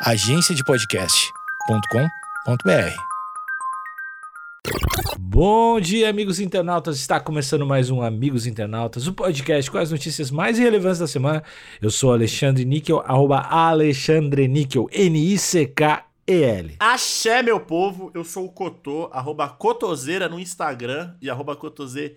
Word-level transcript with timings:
agenciadepodcast.com.br. 0.00 2.94
Bom 5.18 5.80
dia, 5.80 6.08
amigos 6.08 6.38
internautas. 6.38 6.98
Está 6.98 7.18
começando 7.18 7.66
mais 7.66 7.90
um 7.90 8.00
Amigos 8.00 8.46
Internautas, 8.46 9.08
o 9.08 9.12
podcast 9.12 9.68
com 9.68 9.76
as 9.76 9.90
notícias 9.90 10.30
mais 10.30 10.56
relevantes 10.56 11.00
da 11.00 11.08
semana. 11.08 11.42
Eu 11.82 11.90
sou 11.90 12.12
Alexandre 12.12 12.64
Níquel, 12.64 13.00
arroba 13.00 13.40
Alexandre 13.40 14.46
Níquel, 14.46 14.88
N-I-C-K-E-L. 14.92 16.76
Axé, 16.78 17.42
meu 17.42 17.58
povo, 17.58 18.12
eu 18.14 18.22
sou 18.22 18.44
o 18.44 18.52
Cotô, 18.52 19.10
arroba 19.12 19.48
Cotoseira 19.48 20.28
no 20.28 20.38
Instagram 20.38 21.16
e 21.20 21.28
arroba 21.28 21.56
Cotoseira 21.56 22.14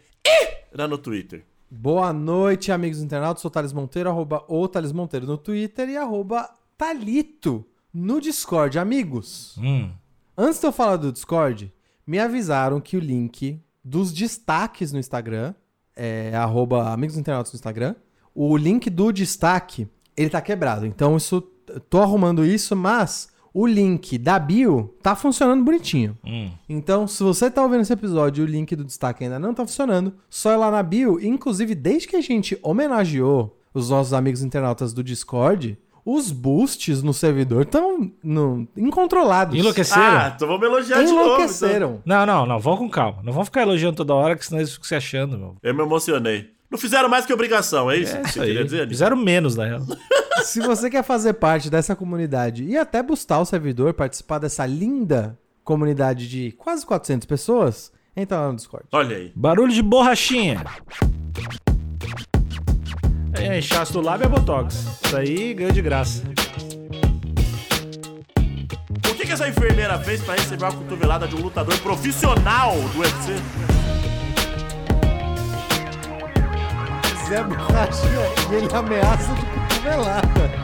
no 0.87 0.99
Twitter. 0.99 1.43
Boa 1.67 2.13
noite, 2.13 2.71
amigos 2.71 3.01
internautas. 3.01 3.41
Sou 3.41 3.49
o 3.49 3.51
Thales 3.51 3.73
Monteiro, 3.73 4.07
arroba 4.07 4.43
o 4.47 4.67
Thales 4.67 4.91
Monteiro 4.91 5.25
no 5.25 5.37
Twitter 5.37 5.89
e 5.89 5.97
arroba 5.97 6.47
Talito 6.77 7.65
no 7.93 8.19
Discord. 8.21 8.77
Amigos, 8.79 9.55
Hum, 9.57 9.91
antes 10.37 10.59
de 10.59 10.67
eu 10.67 10.71
falar 10.71 10.97
do 10.97 11.11
Discord, 11.11 11.71
me 12.05 12.19
avisaram 12.19 12.79
que 12.79 12.97
o 12.97 12.99
link 12.99 13.59
dos 13.83 14.11
destaques 14.11 14.91
no 14.91 14.99
Instagram, 14.99 15.53
é 15.95 16.33
arroba 16.35 16.91
amigos 16.91 17.17
internautas 17.17 17.51
no 17.51 17.57
Instagram, 17.57 17.95
o 18.33 18.55
link 18.55 18.89
do 18.89 19.11
destaque, 19.11 19.87
ele 20.15 20.29
tá 20.29 20.41
quebrado. 20.41 20.85
Então 20.85 21.17
isso, 21.17 21.41
tô 21.89 22.01
arrumando 22.01 22.45
isso, 22.45 22.75
mas 22.75 23.29
o 23.53 23.67
link 23.67 24.17
da 24.17 24.39
bio 24.39 24.95
tá 25.01 25.15
funcionando 25.15 25.63
bonitinho. 25.63 26.17
hum. 26.25 26.49
Então, 26.69 27.05
se 27.05 27.21
você 27.21 27.51
tá 27.51 27.61
ouvindo 27.61 27.81
esse 27.81 27.91
episódio 27.91 28.41
e 28.41 28.45
o 28.45 28.49
link 28.49 28.73
do 28.75 28.85
destaque 28.85 29.23
ainda 29.25 29.37
não 29.37 29.53
tá 29.53 29.65
funcionando, 29.65 30.13
só 30.29 30.53
ir 30.53 30.57
lá 30.57 30.71
na 30.71 30.81
bio. 30.81 31.19
Inclusive, 31.19 31.75
desde 31.75 32.07
que 32.07 32.15
a 32.15 32.21
gente 32.21 32.57
homenageou 32.63 33.57
os 33.73 33.89
nossos 33.89 34.13
amigos 34.13 34.41
internautas 34.41 34.93
do 34.93 35.03
Discord, 35.03 35.77
os 36.05 36.31
boosts 36.31 37.03
no 37.03 37.13
servidor 37.13 37.63
estão 37.63 38.11
incontrolados. 38.75 39.57
Enlouqueceram? 39.57 40.01
Ah, 40.01 40.33
então 40.35 40.47
vamos 40.47 40.63
elogiar 40.63 41.03
de 41.03 41.11
novo. 41.11 41.13
então. 41.13 41.35
Enlouqueceram. 41.35 42.01
Não, 42.05 42.25
não, 42.25 42.45
não, 42.45 42.59
vão 42.59 42.77
com 42.77 42.89
calma. 42.89 43.21
Não 43.23 43.33
vão 43.33 43.45
ficar 43.45 43.61
elogiando 43.61 43.97
toda 43.97 44.13
hora, 44.13 44.35
que 44.35 44.45
senão 44.45 44.59
eles 44.59 44.73
ficam 44.73 44.87
se 44.87 44.95
achando, 44.95 45.37
meu. 45.37 45.55
Eu 45.61 45.73
me 45.73 45.81
emocionei. 45.81 46.49
Não 46.69 46.77
fizeram 46.77 47.09
mais 47.09 47.25
que 47.25 47.33
obrigação, 47.33 47.91
é 47.91 47.97
isso? 47.97 48.15
É 48.15 48.21
que 48.21 48.29
isso 48.29 48.41
aí. 48.41 48.63
dizer? 48.63 48.87
Fizeram 48.87 49.17
menos, 49.17 49.55
na 49.55 49.65
real. 49.65 49.81
Se 50.43 50.61
você 50.61 50.89
quer 50.89 51.03
fazer 51.03 51.33
parte 51.33 51.69
dessa 51.69 51.95
comunidade 51.95 52.63
e 52.63 52.77
até 52.77 53.03
boostar 53.03 53.41
o 53.41 53.45
servidor, 53.45 53.93
participar 53.93 54.39
dessa 54.39 54.65
linda 54.65 55.37
comunidade 55.63 56.27
de 56.29 56.53
quase 56.53 56.85
400 56.85 57.25
pessoas, 57.25 57.91
entra 58.15 58.39
lá 58.39 58.47
no 58.47 58.55
Discord. 58.55 58.87
Olha 58.91 59.17
aí. 59.17 59.31
Barulho 59.35 59.73
de 59.73 59.81
borrachinha. 59.81 60.63
É, 63.41 63.57
inchaço 63.57 63.93
do 63.93 64.01
lábio 64.01 64.25
é 64.25 64.29
Botox. 64.29 64.85
Isso 65.03 65.17
aí 65.17 65.55
ganhou 65.55 65.71
de 65.71 65.81
graça. 65.81 66.21
O 69.09 69.15
que, 69.15 69.25
que 69.25 69.31
essa 69.31 69.49
enfermeira 69.49 69.97
fez 69.97 70.21
pra 70.21 70.35
receber 70.35 70.63
uma 70.63 70.71
cotovelada 70.71 71.27
de 71.27 71.35
um 71.35 71.41
lutador 71.41 71.75
profissional 71.79 72.75
do 72.75 72.99
UFC? 72.99 73.33
Zé 77.27 77.43
Borrachinha 77.43 78.51
e 78.51 78.55
ele 78.55 78.73
ameaça 78.73 79.33
de 79.33 79.45
cotovelada. 79.45 80.60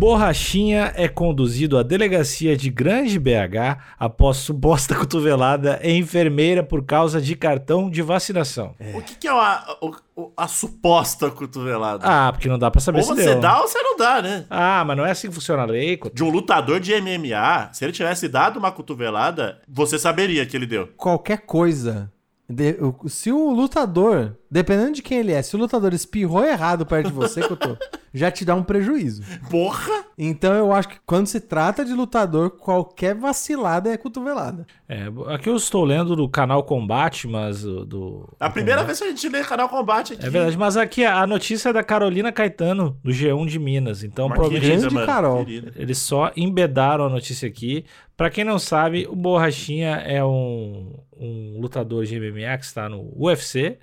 Borrachinha 0.00 0.94
é 0.96 1.06
conduzido 1.08 1.76
à 1.76 1.82
delegacia 1.82 2.56
de 2.56 2.70
Grande 2.70 3.18
BH 3.18 3.76
após 3.98 4.38
suposta 4.38 4.94
cotovelada 4.96 5.78
em 5.82 5.98
enfermeira 5.98 6.62
por 6.62 6.82
causa 6.82 7.20
de 7.20 7.36
cartão 7.36 7.90
de 7.90 8.00
vacinação. 8.00 8.74
O 8.94 9.02
que, 9.02 9.14
que 9.16 9.28
é 9.28 9.30
a, 9.30 9.76
o- 10.16 10.32
a 10.34 10.48
suposta 10.48 11.30
cotovelada? 11.30 12.02
Ah, 12.06 12.32
porque 12.32 12.48
não 12.48 12.58
dá 12.58 12.70
pra 12.70 12.80
saber 12.80 13.00
ou 13.00 13.04
se 13.04 13.10
você 13.14 13.24
deu. 13.26 13.40
dá 13.40 13.60
ou 13.60 13.68
você 13.68 13.82
não 13.82 13.94
dá, 13.98 14.22
né? 14.22 14.46
Ah, 14.48 14.82
mas 14.86 14.96
não 14.96 15.04
é 15.04 15.10
assim 15.10 15.28
que 15.28 15.34
funciona 15.34 15.64
a 15.64 15.66
lei. 15.66 16.00
De 16.14 16.24
um 16.24 16.30
lutador 16.30 16.80
de 16.80 16.98
MMA, 16.98 17.68
se 17.74 17.84
ele 17.84 17.92
tivesse 17.92 18.26
dado 18.26 18.58
uma 18.58 18.72
cotovelada, 18.72 19.60
você 19.68 19.98
saberia 19.98 20.46
que 20.46 20.56
ele 20.56 20.64
deu. 20.66 20.86
qualquer 20.96 21.42
coisa. 21.44 22.10
de- 22.48 22.78
o- 22.80 23.06
se 23.06 23.30
o 23.30 23.50
lutador, 23.50 24.34
dependendo 24.50 24.92
de 24.92 25.02
quem 25.02 25.18
ele 25.18 25.32
é, 25.32 25.40
se 25.42 25.54
o 25.54 25.58
lutador 25.58 25.92
espirrou 25.94 26.44
errado 26.44 26.84
perto 26.84 27.06
de 27.08 27.12
você, 27.12 27.40
Cotô, 27.46 27.76
já 28.12 28.30
te 28.30 28.44
dá 28.44 28.54
um 28.54 28.62
prejuízo. 28.62 29.22
Porra! 29.50 30.04
Então 30.18 30.52
eu 30.54 30.72
acho 30.72 30.88
que 30.88 30.96
quando 31.06 31.26
se 31.26 31.40
trata 31.40 31.84
de 31.84 31.92
lutador, 31.92 32.50
qualquer 32.50 33.14
vacilada 33.14 33.90
é 33.90 33.96
cotovelada. 33.96 34.66
É, 34.88 35.04
aqui 35.28 35.48
eu 35.48 35.56
estou 35.56 35.84
lendo 35.84 36.16
do 36.16 36.28
canal 36.28 36.64
Combate, 36.64 37.28
mas 37.28 37.64
o- 37.64 37.84
do. 37.84 38.28
A 38.40 38.50
primeira 38.50 38.82
vez 38.84 38.98
que 38.98 39.04
a 39.04 39.08
gente 39.08 39.28
lê 39.28 39.42
canal 39.44 39.68
Combate 39.68 40.14
aqui. 40.14 40.26
É 40.26 40.30
verdade, 40.30 40.58
mas 40.58 40.76
aqui 40.76 41.04
a 41.04 41.26
notícia 41.26 41.68
é 41.68 41.72
da 41.72 41.82
Carolina 41.84 42.32
Caetano, 42.32 42.98
do 43.04 43.10
G1 43.12 43.46
de 43.46 43.58
Minas. 43.58 44.02
Então, 44.02 44.26
Uma 44.26 44.34
provavelmente 44.34 44.82
querida, 44.88 45.06
Carol. 45.06 45.44
querida. 45.44 45.72
Eles 45.76 45.98
só 45.98 46.32
embedaram 46.36 47.04
a 47.04 47.08
notícia 47.08 47.48
aqui. 47.48 47.84
Pra 48.16 48.28
quem 48.28 48.44
não 48.44 48.58
sabe, 48.58 49.06
o 49.08 49.16
Borrachinha 49.16 49.96
é 50.04 50.22
um, 50.24 50.92
um 51.18 51.58
lutador 51.60 52.04
de 52.04 52.18
MMA 52.18 52.58
que 52.58 52.64
está 52.64 52.88
no 52.88 53.10
UFC. 53.16 53.78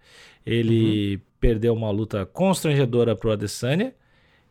Ele 0.50 1.16
Uhum. 1.16 1.22
perdeu 1.40 1.74
uma 1.74 1.92
luta 1.92 2.26
constrangedora 2.26 3.16
pro 3.16 3.32
Adesanya. 3.32 3.94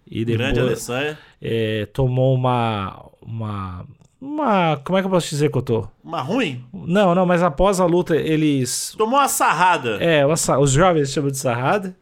E 0.09 0.25
Grande 0.25 0.55
depois 0.55 0.89
Alessanha. 0.89 1.19
é, 1.43 1.87
tomou 1.93 2.35
uma, 2.35 3.05
uma. 3.21 3.85
Uma. 4.19 4.79
Como 4.79 4.97
é 4.97 5.03
que 5.03 5.07
eu 5.07 5.11
posso 5.11 5.29
dizer 5.29 5.51
que 5.51 5.59
eu 5.59 5.63
tô? 5.63 5.87
Uma 6.03 6.23
ruim? 6.23 6.65
Não, 6.73 7.15
não, 7.15 7.27
mas 7.27 7.43
após 7.43 7.81
a 7.81 7.85
luta, 7.85 8.17
eles. 8.17 8.95
Tomou 8.97 9.19
uma 9.19 9.29
sarrada. 9.29 9.99
É, 10.03 10.25
uma 10.25 10.35
os 10.59 10.71
jovens 10.73 11.13
chamam 11.13 11.31
de 11.31 11.37
sarrada. 11.37 11.95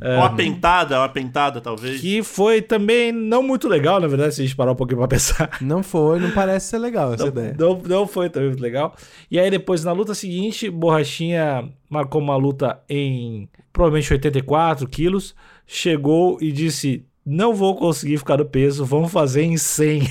É. 0.00 0.16
Uma 0.16 0.34
pentada, 0.34 0.98
uma 0.98 1.08
pentada, 1.08 1.60
talvez. 1.60 2.00
Que 2.00 2.24
foi 2.24 2.60
também 2.60 3.12
não 3.12 3.40
muito 3.40 3.68
legal, 3.68 4.00
na 4.00 4.08
verdade, 4.08 4.34
se 4.34 4.42
a 4.42 4.44
gente 4.44 4.56
parar 4.56 4.72
um 4.72 4.74
pouquinho 4.74 4.98
pra 4.98 5.06
pensar. 5.06 5.48
Não 5.62 5.80
foi, 5.82 6.18
não 6.18 6.32
parece 6.32 6.66
ser 6.70 6.78
legal 6.78 7.14
essa 7.14 7.28
ideia. 7.28 7.54
Não, 7.56 7.80
não 7.86 8.06
foi 8.06 8.28
também 8.28 8.48
muito 8.48 8.62
legal. 8.62 8.92
E 9.30 9.38
aí 9.38 9.48
depois, 9.48 9.84
na 9.84 9.92
luta 9.92 10.12
seguinte, 10.12 10.68
Borrachinha 10.68 11.68
marcou 11.88 12.20
uma 12.20 12.34
luta 12.36 12.80
em 12.88 13.48
provavelmente 13.72 14.12
84 14.12 14.88
quilos. 14.88 15.36
Chegou 15.66 16.36
e 16.40 16.50
disse, 16.50 17.06
não 17.24 17.54
vou 17.54 17.74
conseguir 17.76 18.18
ficar 18.18 18.36
no 18.36 18.44
peso, 18.44 18.84
vamos 18.84 19.10
fazer 19.10 19.42
em 19.42 19.56
100. 19.56 20.02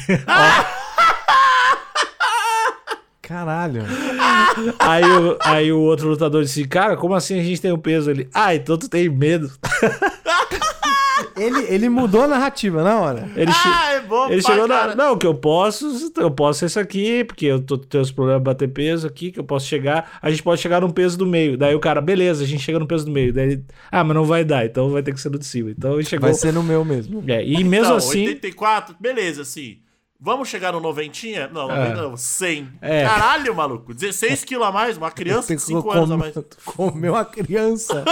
Caralho. 3.21 3.83
aí, 4.79 5.03
o, 5.03 5.37
aí 5.41 5.71
o 5.71 5.79
outro 5.79 6.09
lutador 6.09 6.43
disse, 6.43 6.67
cara, 6.67 6.97
como 6.97 7.13
assim 7.13 7.39
a 7.39 7.43
gente 7.43 7.61
tem 7.61 7.71
o 7.71 7.77
peso? 7.77 8.11
Ele, 8.11 8.27
ah, 8.33 8.53
então 8.53 8.77
tu 8.77 8.89
tem 8.89 9.07
medo. 9.09 9.51
Ele, 11.43 11.59
ele 11.73 11.89
mudou 11.89 12.21
a 12.23 12.27
narrativa 12.27 12.83
na 12.83 12.99
hora. 12.99 13.29
Ele, 13.35 13.51
Ah, 13.53 13.91
é 13.93 14.01
bom 14.01 14.29
ele 14.29 14.41
chegou 14.41 14.67
na. 14.67 14.75
cara. 14.75 14.95
Não, 14.95 15.17
que 15.17 15.25
eu 15.27 15.33
posso, 15.35 16.11
eu 16.17 16.31
posso 16.31 16.59
ser 16.59 16.65
isso 16.67 16.79
aqui, 16.79 17.23
porque 17.23 17.45
eu 17.45 17.59
tô, 17.61 17.77
tenho 17.77 18.01
os 18.01 18.11
problemas 18.11 18.41
de 18.41 18.45
bater 18.45 18.67
peso 18.69 19.05
aqui, 19.07 19.31
que 19.31 19.39
eu 19.39 19.43
posso 19.43 19.67
chegar. 19.67 20.17
A 20.21 20.29
gente 20.29 20.41
pode 20.43 20.61
chegar 20.61 20.81
num 20.81 20.89
peso 20.89 21.17
do 21.17 21.25
meio. 21.25 21.57
Daí 21.57 21.75
o 21.75 21.79
cara, 21.79 22.01
beleza, 22.01 22.43
a 22.43 22.47
gente 22.47 22.61
chega 22.63 22.79
no 22.79 22.87
peso 22.87 23.05
do 23.05 23.11
meio. 23.11 23.33
Daí 23.33 23.45
ele, 23.51 23.65
ah, 23.91 24.03
mas 24.03 24.15
não 24.15 24.25
vai 24.25 24.43
dar, 24.43 24.65
então 24.65 24.89
vai 24.89 25.03
ter 25.03 25.13
que 25.13 25.19
ser 25.21 25.29
no 25.29 25.39
de 25.39 25.45
cima. 25.45 25.71
Então 25.71 25.95
ele 25.95 26.05
chegou. 26.05 26.27
Vai 26.29 26.33
ser 26.33 26.53
no 26.53 26.63
meu 26.63 26.83
mesmo. 26.85 27.23
É, 27.27 27.43
e 27.45 27.63
mesmo 27.63 27.85
Então, 27.85 27.97
assim. 27.97 28.27
84, 28.27 28.95
beleza, 28.99 29.41
assim. 29.41 29.77
Vamos 30.25 30.47
chegar 30.47 30.71
no 30.71 30.79
noventinha? 30.79 31.49
Não, 31.51 31.69
É. 31.69 31.89
90 31.89 32.01
não, 32.01 32.15
100. 32.15 32.69
É. 32.81 33.03
Caralho, 33.03 33.53
maluco. 33.53 33.93
16 33.93 34.45
quilos 34.45 34.65
a 34.65 34.71
mais, 34.71 34.95
uma 34.95 35.11
criança 35.11 35.53
de 35.53 35.59
que 35.59 35.67
5 35.67 35.91
anos 35.91 36.11
a 36.11 36.15
mais. 36.15 36.33
Comer 36.63 37.09
uma 37.09 37.25
criança 37.25 38.05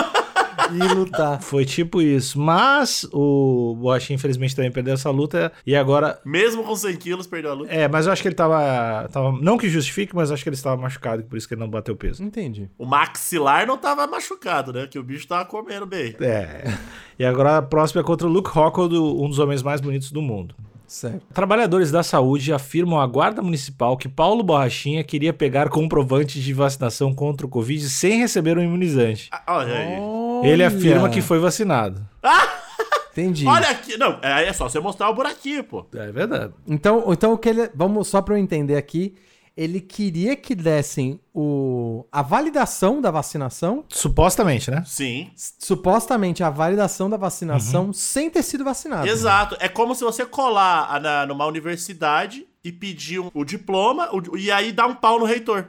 e 0.74 0.94
lutar. 0.94 1.40
Foi 1.42 1.64
tipo 1.64 2.02
isso. 2.02 2.38
Mas 2.38 3.08
o 3.14 3.78
Borrachinha, 3.80 4.16
infelizmente, 4.16 4.54
também 4.54 4.70
perdeu 4.70 4.94
essa 4.96 5.10
luta. 5.10 5.54
E 5.66 5.74
agora. 5.74 6.20
Mesmo 6.26 6.66
com 6.66 6.76
100 6.76 6.98
quilos, 6.98 7.28
perdeu 7.28 7.52
a 7.52 7.54
luta. 7.54 7.74
É, 7.74 7.88
mas 7.88 8.06
eu 8.06 8.12
acho 8.12 8.22
que 8.22 8.28
ele 8.28 8.36
tava. 8.36 9.08
tava 9.08 9.32
não 9.42 9.58
que 9.58 9.70
justifique, 9.70 10.14
mas 10.14 10.34
acho 10.34 10.44
que 10.44 10.50
ele 10.50 10.58
estava 10.58 10.76
machucado, 10.76 11.24
por 11.24 11.38
isso 11.38 11.48
que 11.48 11.54
ele 11.54 11.62
não 11.62 11.70
bateu 11.70 11.96
peso. 11.96 12.22
Entendi. 12.22 12.70
O 12.78 12.86
maxilar 12.86 13.66
não 13.66 13.78
tava 13.78 14.06
machucado, 14.06 14.74
né? 14.74 14.86
Que 14.86 15.00
o 15.00 15.04
bicho 15.04 15.26
tava 15.26 15.46
comendo 15.46 15.86
bem. 15.86 16.14
É. 16.20 16.78
E 17.18 17.24
agora 17.24 17.60
a 17.60 17.62
próxima 17.62 18.02
é 18.02 18.04
contra 18.04 18.28
o 18.28 18.30
Luke 18.30 18.50
Rockhold, 18.50 18.98
um 18.98 19.30
dos 19.30 19.40
homens 19.40 19.64
mais 19.64 19.80
bonitos 19.80 20.12
do 20.12 20.22
mundo. 20.22 20.54
Certo. 20.92 21.22
Trabalhadores 21.34 21.90
da 21.90 22.04
saúde 22.04 22.52
afirmam 22.52 23.00
à 23.00 23.08
Guarda 23.08 23.42
Municipal 23.42 23.96
que 23.96 24.10
Paulo 24.10 24.44
Borrachinha 24.44 25.02
queria 25.06 25.32
pegar 25.32 25.70
comprovantes 25.70 26.44
de 26.44 26.54
vacinação 26.54 27.16
contra 27.16 27.46
o 27.46 27.50
Covid 27.50 27.90
sem 27.90 28.20
receber 28.20 28.58
um 28.58 28.62
imunizante. 28.62 29.30
Ah, 29.32 29.42
olha 29.60 29.74
aí. 29.74 30.50
Ele 30.52 30.62
afirma 30.66 31.10
que 31.10 31.22
foi 31.22 31.40
vacinado. 31.40 32.06
Entendi. 33.14 33.48
Olha 33.48 33.70
aqui. 33.70 33.98
Não, 33.98 34.20
é 34.22 34.46
é 34.48 34.52
só 34.52 34.68
você 34.68 34.82
mostrar 34.82 35.10
o 35.10 35.14
buraquinho, 35.14 35.64
pô. 35.64 35.86
É 35.96 36.12
verdade. 36.12 36.54
Então, 36.68 37.06
então 37.08 37.32
o 37.32 37.38
que 37.38 37.48
ele. 37.48 37.70
Vamos 37.74 38.10
só 38.10 38.22
pra 38.22 38.36
eu 38.36 38.38
entender 38.38 38.76
aqui. 38.76 39.16
Ele 39.56 39.82
queria 39.82 40.36
que 40.36 40.56
dessem 40.56 41.20
o, 41.34 42.06
a 42.12 42.22
validação 42.22 43.02
da 43.02 43.12
vacinação, 43.12 43.84
Supostamente, 43.90 44.72
né? 44.72 44.82
Sim. 44.86 45.30
supostamente 45.36 46.44
a 46.44 46.50
validação 46.50 47.10
da 47.10 47.18
vacinação, 47.18 47.92
sem 47.94 48.30
ter 48.30 48.44
sido 48.44 48.64
vacinado. 48.64 49.08
Exato. 49.08 49.56
É 49.60 49.68
como 49.68 49.94
se 49.94 50.04
você 50.04 50.26
colar 50.26 51.00
na, 51.02 51.26
numa 51.26 51.46
universidade 51.46 52.46
e 52.64 52.72
pedir 52.72 53.20
um- 53.20 53.30
o 53.34 53.44
diploma 53.44 54.10
o- 54.14 54.38
e 54.38 54.50
aí 54.50 54.72
dar 54.72 54.88
um 54.88 54.96
pau 54.96 55.20
no 55.20 55.26
reitor. 55.26 55.68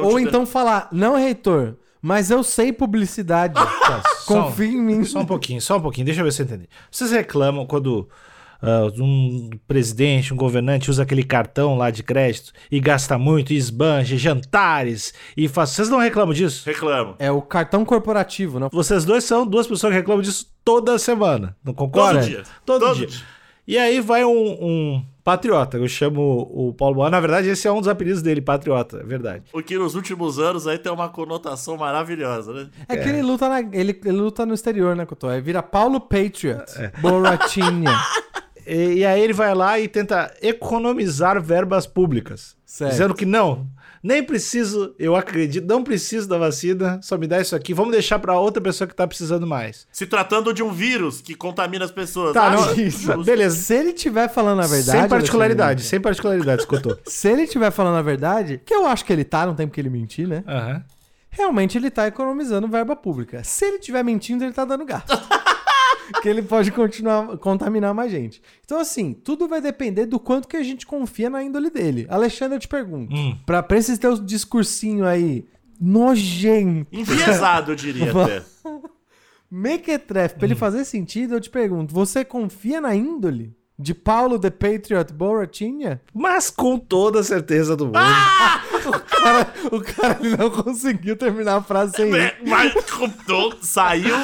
Ou 0.00 0.10
te 0.10 0.22
der- 0.22 0.28
então 0.28 0.46
falar, 0.46 0.88
não, 0.92 1.16
reitor, 1.16 1.76
Mas 2.06 2.30
eu 2.30 2.42
sei 2.42 2.70
publicidade. 2.70 3.54
Confia 4.26 4.66
em 4.68 4.78
mim. 4.80 5.04
Só 5.04 5.20
um 5.20 5.24
pouquinho, 5.26 5.58
só 5.62 5.78
um 5.78 5.80
pouquinho, 5.80 6.04
deixa 6.04 6.20
eu 6.20 6.24
ver 6.26 6.32
se 6.32 6.42
eu 6.42 6.46
entendi. 6.46 6.68
Vocês 6.90 7.10
reclamam 7.10 7.64
quando 7.66 8.06
ah, 8.62 8.86
um 8.98 9.50
presidente, 9.66 10.32
um 10.32 10.36
governante 10.36 10.90
usa 10.90 11.02
aquele 11.02 11.22
cartão 11.22 11.76
lá 11.76 11.90
de 11.90 12.02
crédito 12.02 12.52
e 12.70 12.80
gasta 12.80 13.16
muito, 13.18 13.52
e 13.52 13.56
esbanja, 13.56 14.16
jantares 14.16 15.12
e 15.36 15.48
faz. 15.48 15.70
Vocês 15.70 15.88
não 15.88 15.98
reclamam 15.98 16.34
disso? 16.34 16.62
Reclamo. 16.66 17.14
É 17.18 17.30
o 17.30 17.42
cartão 17.42 17.84
corporativo, 17.84 18.58
não? 18.58 18.68
Vocês 18.72 19.04
dois 19.04 19.24
são 19.24 19.46
duas 19.46 19.66
pessoas 19.66 19.92
que 19.92 19.98
reclamam 19.98 20.22
disso 20.22 20.46
toda 20.64 20.98
semana, 20.98 21.56
não 21.64 21.74
concorda? 21.74 22.20
Todo 22.20 22.28
dia. 22.28 22.42
Todo, 22.64 22.80
Todo 22.86 22.96
dia. 22.96 23.06
dia. 23.06 23.20
E 23.66 23.78
aí 23.78 23.98
vai 23.98 24.22
um, 24.22 24.30
um 24.60 25.04
patriota, 25.24 25.78
eu 25.78 25.88
chamo 25.88 26.20
o 26.52 26.74
Paulo 26.74 26.96
Boa. 26.96 27.08
Na 27.08 27.18
verdade, 27.18 27.48
esse 27.48 27.66
é 27.66 27.72
um 27.72 27.78
dos 27.78 27.88
apelidos 27.88 28.20
dele, 28.20 28.42
patriota, 28.42 28.98
é 28.98 29.02
verdade. 29.02 29.44
O 29.54 29.62
que 29.62 29.78
nos 29.78 29.94
últimos 29.94 30.38
anos 30.38 30.66
aí 30.66 30.76
tem 30.76 30.92
uma 30.92 31.08
conotação 31.08 31.78
maravilhosa, 31.78 32.52
né? 32.52 32.68
É 32.86 32.94
que 32.98 33.08
ele 33.08 33.22
luta, 33.22 33.48
na- 33.48 33.60
ele, 33.60 33.98
ele 34.04 34.16
luta 34.18 34.44
no 34.44 34.52
exterior, 34.52 34.94
né, 34.94 35.06
Cotô? 35.06 35.28
Aí 35.28 35.40
vira 35.40 35.62
Paulo 35.62 35.98
Patriot. 35.98 36.62
É. 36.76 36.92
Boratinha. 37.00 37.90
E, 38.66 38.94
e 38.98 39.04
aí 39.04 39.20
ele 39.20 39.32
vai 39.32 39.54
lá 39.54 39.78
e 39.78 39.86
tenta 39.88 40.32
economizar 40.42 41.40
verbas 41.42 41.86
públicas. 41.86 42.56
Certo. 42.66 42.90
Dizendo 42.90 43.14
que 43.14 43.24
não, 43.24 43.68
nem 44.02 44.22
preciso, 44.22 44.94
eu 44.98 45.14
acredito, 45.14 45.64
não 45.66 45.84
preciso 45.84 46.28
da 46.28 46.36
vacina, 46.36 46.98
só 47.02 47.16
me 47.16 47.26
dá 47.26 47.40
isso 47.40 47.54
aqui, 47.54 47.72
vamos 47.72 47.92
deixar 47.92 48.18
pra 48.18 48.36
outra 48.38 48.60
pessoa 48.60 48.88
que 48.88 48.94
tá 48.94 49.06
precisando 49.06 49.46
mais. 49.46 49.86
Se 49.92 50.06
tratando 50.06 50.52
de 50.52 50.62
um 50.62 50.72
vírus 50.72 51.20
que 51.20 51.34
contamina 51.34 51.84
as 51.84 51.92
pessoas. 51.92 52.34
Tá, 52.34 52.46
Ah, 52.48 52.50
não- 52.50 52.74
isso. 52.74 53.22
beleza. 53.22 53.56
Se 53.56 53.74
ele 53.74 53.92
tiver 53.92 54.28
falando 54.28 54.60
a 54.60 54.66
verdade. 54.66 54.98
sem 54.98 55.08
particularidade, 55.08 55.82
sem 55.84 56.00
particularidade, 56.00 56.62
escutou. 56.62 56.98
Se 57.06 57.28
ele 57.28 57.46
tiver 57.46 57.70
falando 57.70 57.96
a 57.98 58.02
verdade, 58.02 58.60
que 58.64 58.74
eu 58.74 58.86
acho 58.86 59.04
que 59.04 59.12
ele 59.12 59.24
tá, 59.24 59.46
não 59.46 59.54
tem 59.54 59.66
porque 59.68 59.80
ele 59.80 59.90
mentir, 59.90 60.26
né? 60.26 60.42
Aham. 60.46 60.82
Realmente 61.30 61.76
ele 61.78 61.90
tá 61.90 62.06
economizando 62.06 62.68
verba 62.68 62.94
pública. 62.94 63.42
Se 63.42 63.64
ele 63.64 63.78
tiver 63.80 64.02
mentindo, 64.04 64.44
ele 64.44 64.52
tá 64.52 64.64
dando 64.64 64.84
gasto. 64.84 65.10
que 66.20 66.28
ele 66.28 66.42
pode 66.42 66.70
continuar 66.72 67.36
contaminar 67.38 67.94
mais 67.94 68.10
gente. 68.10 68.42
Então, 68.64 68.78
assim, 68.78 69.12
tudo 69.12 69.48
vai 69.48 69.60
depender 69.60 70.06
do 70.06 70.18
quanto 70.18 70.48
que 70.48 70.56
a 70.56 70.62
gente 70.62 70.86
confia 70.86 71.30
na 71.30 71.42
índole 71.42 71.70
dele. 71.70 72.06
Alexandre, 72.08 72.56
eu 72.56 72.60
te 72.60 72.68
pergunto. 72.68 73.14
Hum. 73.14 73.36
Pra, 73.46 73.62
pra 73.62 73.78
esse 73.78 73.96
teu 73.98 74.16
discursinho 74.16 75.06
aí, 75.06 75.46
nojento, 75.80 76.86
Enviesado, 76.92 77.72
eu 77.72 77.76
diria 77.76 78.10
até. 78.10 78.42
mequetrefe, 79.50 80.36
pra 80.36 80.46
ele 80.46 80.54
fazer 80.54 80.84
sentido, 80.84 81.34
eu 81.34 81.40
te 81.40 81.50
pergunto, 81.50 81.94
você 81.94 82.24
confia 82.24 82.80
na 82.80 82.94
índole 82.94 83.54
de 83.78 83.92
Paulo 83.94 84.38
the 84.38 84.50
Patriot 84.50 85.12
Boratinha? 85.12 86.00
Mas 86.12 86.50
com 86.50 86.78
toda 86.78 87.20
a 87.20 87.24
certeza 87.24 87.76
do 87.76 87.86
mundo. 87.86 87.98
Cara, 89.24 89.54
o 89.72 89.80
cara 89.80 90.18
ele 90.20 90.36
não 90.36 90.50
conseguiu 90.50 91.16
terminar 91.16 91.56
a 91.56 91.62
frase 91.62 91.96
sem 91.96 92.14
É, 92.14 92.36
Mas 92.46 92.72
contou, 92.90 93.54
saiu, 93.62 94.14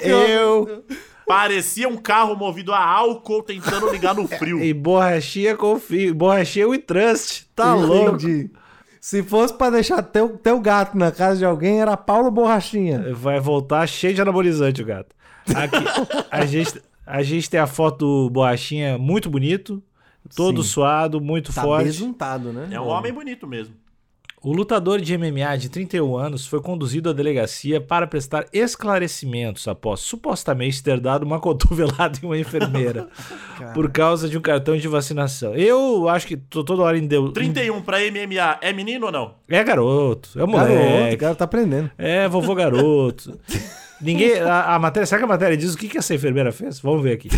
Eu 0.00 0.84
parecia 1.26 1.88
um 1.88 1.96
carro 1.96 2.36
movido 2.36 2.72
a 2.72 2.82
álcool 2.82 3.42
tentando 3.42 3.90
ligar 3.90 4.14
no 4.14 4.26
frio. 4.28 4.62
e 4.62 4.72
borrachinha 4.72 5.56
confio, 5.56 6.14
borrachinha 6.14 6.68
we 6.68 6.78
trust, 6.78 7.46
tá 7.54 7.74
louco. 7.74 8.16
Entendi. 8.16 8.50
Se 9.00 9.22
fosse 9.22 9.54
pra 9.54 9.70
deixar 9.70 10.02
teu, 10.02 10.30
teu 10.38 10.58
gato 10.60 10.96
na 10.96 11.12
casa 11.12 11.38
de 11.38 11.44
alguém, 11.44 11.80
era 11.80 11.96
Paulo 11.96 12.28
Borrachinha. 12.28 13.14
Vai 13.14 13.38
voltar 13.38 13.86
cheio 13.86 14.12
de 14.14 14.20
anabolizante 14.20 14.82
o 14.82 14.84
gato. 14.84 15.14
Aqui, 15.54 15.84
a, 16.28 16.44
gente, 16.44 16.82
a 17.06 17.22
gente 17.22 17.48
tem 17.48 17.60
a 17.60 17.68
foto 17.68 17.98
do 18.24 18.30
borrachinha 18.30 18.98
muito 18.98 19.30
bonito, 19.30 19.80
todo 20.34 20.62
Sim. 20.62 20.68
suado, 20.70 21.20
muito 21.20 21.52
Tá 21.52 21.62
forte. 21.62 21.84
besuntado, 21.84 22.52
né? 22.52 22.68
É 22.70 22.80
um 22.80 22.86
homem 22.88 23.12
bonito 23.12 23.46
mesmo. 23.46 23.74
O 24.42 24.52
lutador 24.52 25.00
de 25.00 25.16
MMA 25.18 25.56
de 25.58 25.68
31 25.68 26.16
anos 26.16 26.46
foi 26.46 26.60
conduzido 26.60 27.10
à 27.10 27.12
delegacia 27.12 27.80
para 27.80 28.06
prestar 28.06 28.46
esclarecimentos 28.52 29.66
após 29.66 29.98
supostamente 30.00 30.80
ter 30.82 31.00
dado 31.00 31.24
uma 31.24 31.40
cotovelada 31.40 32.16
em 32.22 32.26
uma 32.26 32.38
enfermeira 32.38 33.08
por 33.74 33.90
causa 33.90 34.28
de 34.28 34.38
um 34.38 34.40
cartão 34.40 34.76
de 34.76 34.86
vacinação. 34.86 35.52
Eu 35.56 36.08
acho 36.08 36.26
que 36.28 36.36
tô 36.36 36.62
toda 36.62 36.82
hora 36.82 36.96
em 36.96 37.06
deu. 37.06 37.32
31 37.32 37.82
pra 37.82 37.98
MMA 37.98 38.58
é 38.60 38.72
menino 38.72 39.06
ou 39.06 39.12
não? 39.12 39.34
É 39.48 39.64
garoto, 39.64 40.30
é 40.36 40.46
Garoto, 40.46 40.56
o 40.56 40.60
moleque. 40.60 41.16
cara 41.16 41.34
tá 41.34 41.44
aprendendo. 41.44 41.90
É 41.98 42.28
vovô 42.28 42.54
garoto. 42.54 43.36
Ninguém. 44.00 44.38
A, 44.40 44.74
a 44.74 44.78
matéria. 44.78 45.06
Será 45.06 45.18
que 45.20 45.24
a 45.24 45.28
matéria 45.28 45.56
diz 45.56 45.72
o 45.74 45.78
que, 45.78 45.88
que 45.88 45.96
essa 45.98 46.14
enfermeira 46.14 46.52
fez? 46.52 46.78
Vamos 46.78 47.02
ver 47.02 47.12
aqui. 47.14 47.30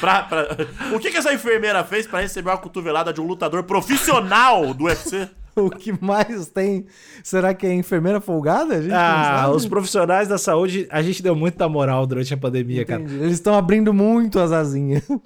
Pra- 0.00 0.22
pra- 0.24 0.48
O 0.94 0.98
que, 0.98 1.10
que 1.10 1.16
essa 1.16 1.32
enfermeira 1.32 1.82
fez 1.84 2.06
pra 2.06 2.20
receber 2.20 2.50
uma 2.50 2.58
cotovelada 2.58 3.12
de 3.12 3.20
um 3.20 3.26
lutador 3.26 3.62
profissional 3.64 4.72
do 4.74 4.84
UFC? 4.84 5.28
O 5.58 5.70
que 5.70 5.90
mais 6.04 6.48
tem? 6.48 6.84
Será 7.24 7.54
que 7.54 7.66
é 7.66 7.72
enfermeira 7.72 8.20
folgada? 8.20 8.74
A 8.74 8.82
gente 8.82 8.90
não 8.90 8.98
Ah, 8.98 9.48
os 9.50 9.64
profissionais 9.66 10.28
da 10.28 10.36
saúde, 10.36 10.86
a 10.90 11.00
gente 11.00 11.22
deu 11.22 11.34
muita 11.34 11.66
moral 11.66 12.06
durante 12.06 12.34
a 12.34 12.36
pandemia, 12.36 12.84
cara. 12.84 13.00
Entendi. 13.00 13.22
Eles 13.22 13.32
estão 13.32 13.54
abrindo 13.56 13.90
muito 13.94 14.38
as 14.38 14.52
asinhas. 14.52 15.02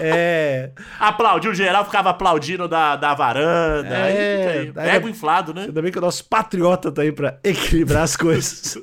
É. 0.00 0.70
Aplaudiu 0.98 1.54
geral, 1.54 1.84
ficava 1.84 2.10
aplaudindo 2.10 2.66
da, 2.66 2.96
da 2.96 3.14
varanda. 3.14 3.88
É, 3.94 4.58
aí. 4.58 4.72
aí- 4.74 4.96
Ego 4.96 5.06
inflado, 5.08 5.52
né? 5.52 5.64
Ainda 5.64 5.82
bem 5.82 5.92
que 5.92 5.98
o 5.98 6.00
nosso 6.00 6.24
patriota 6.24 6.90
tá 6.90 7.02
aí 7.02 7.12
pra 7.12 7.38
equilibrar 7.44 8.02
as 8.02 8.16
coisas. 8.16 8.78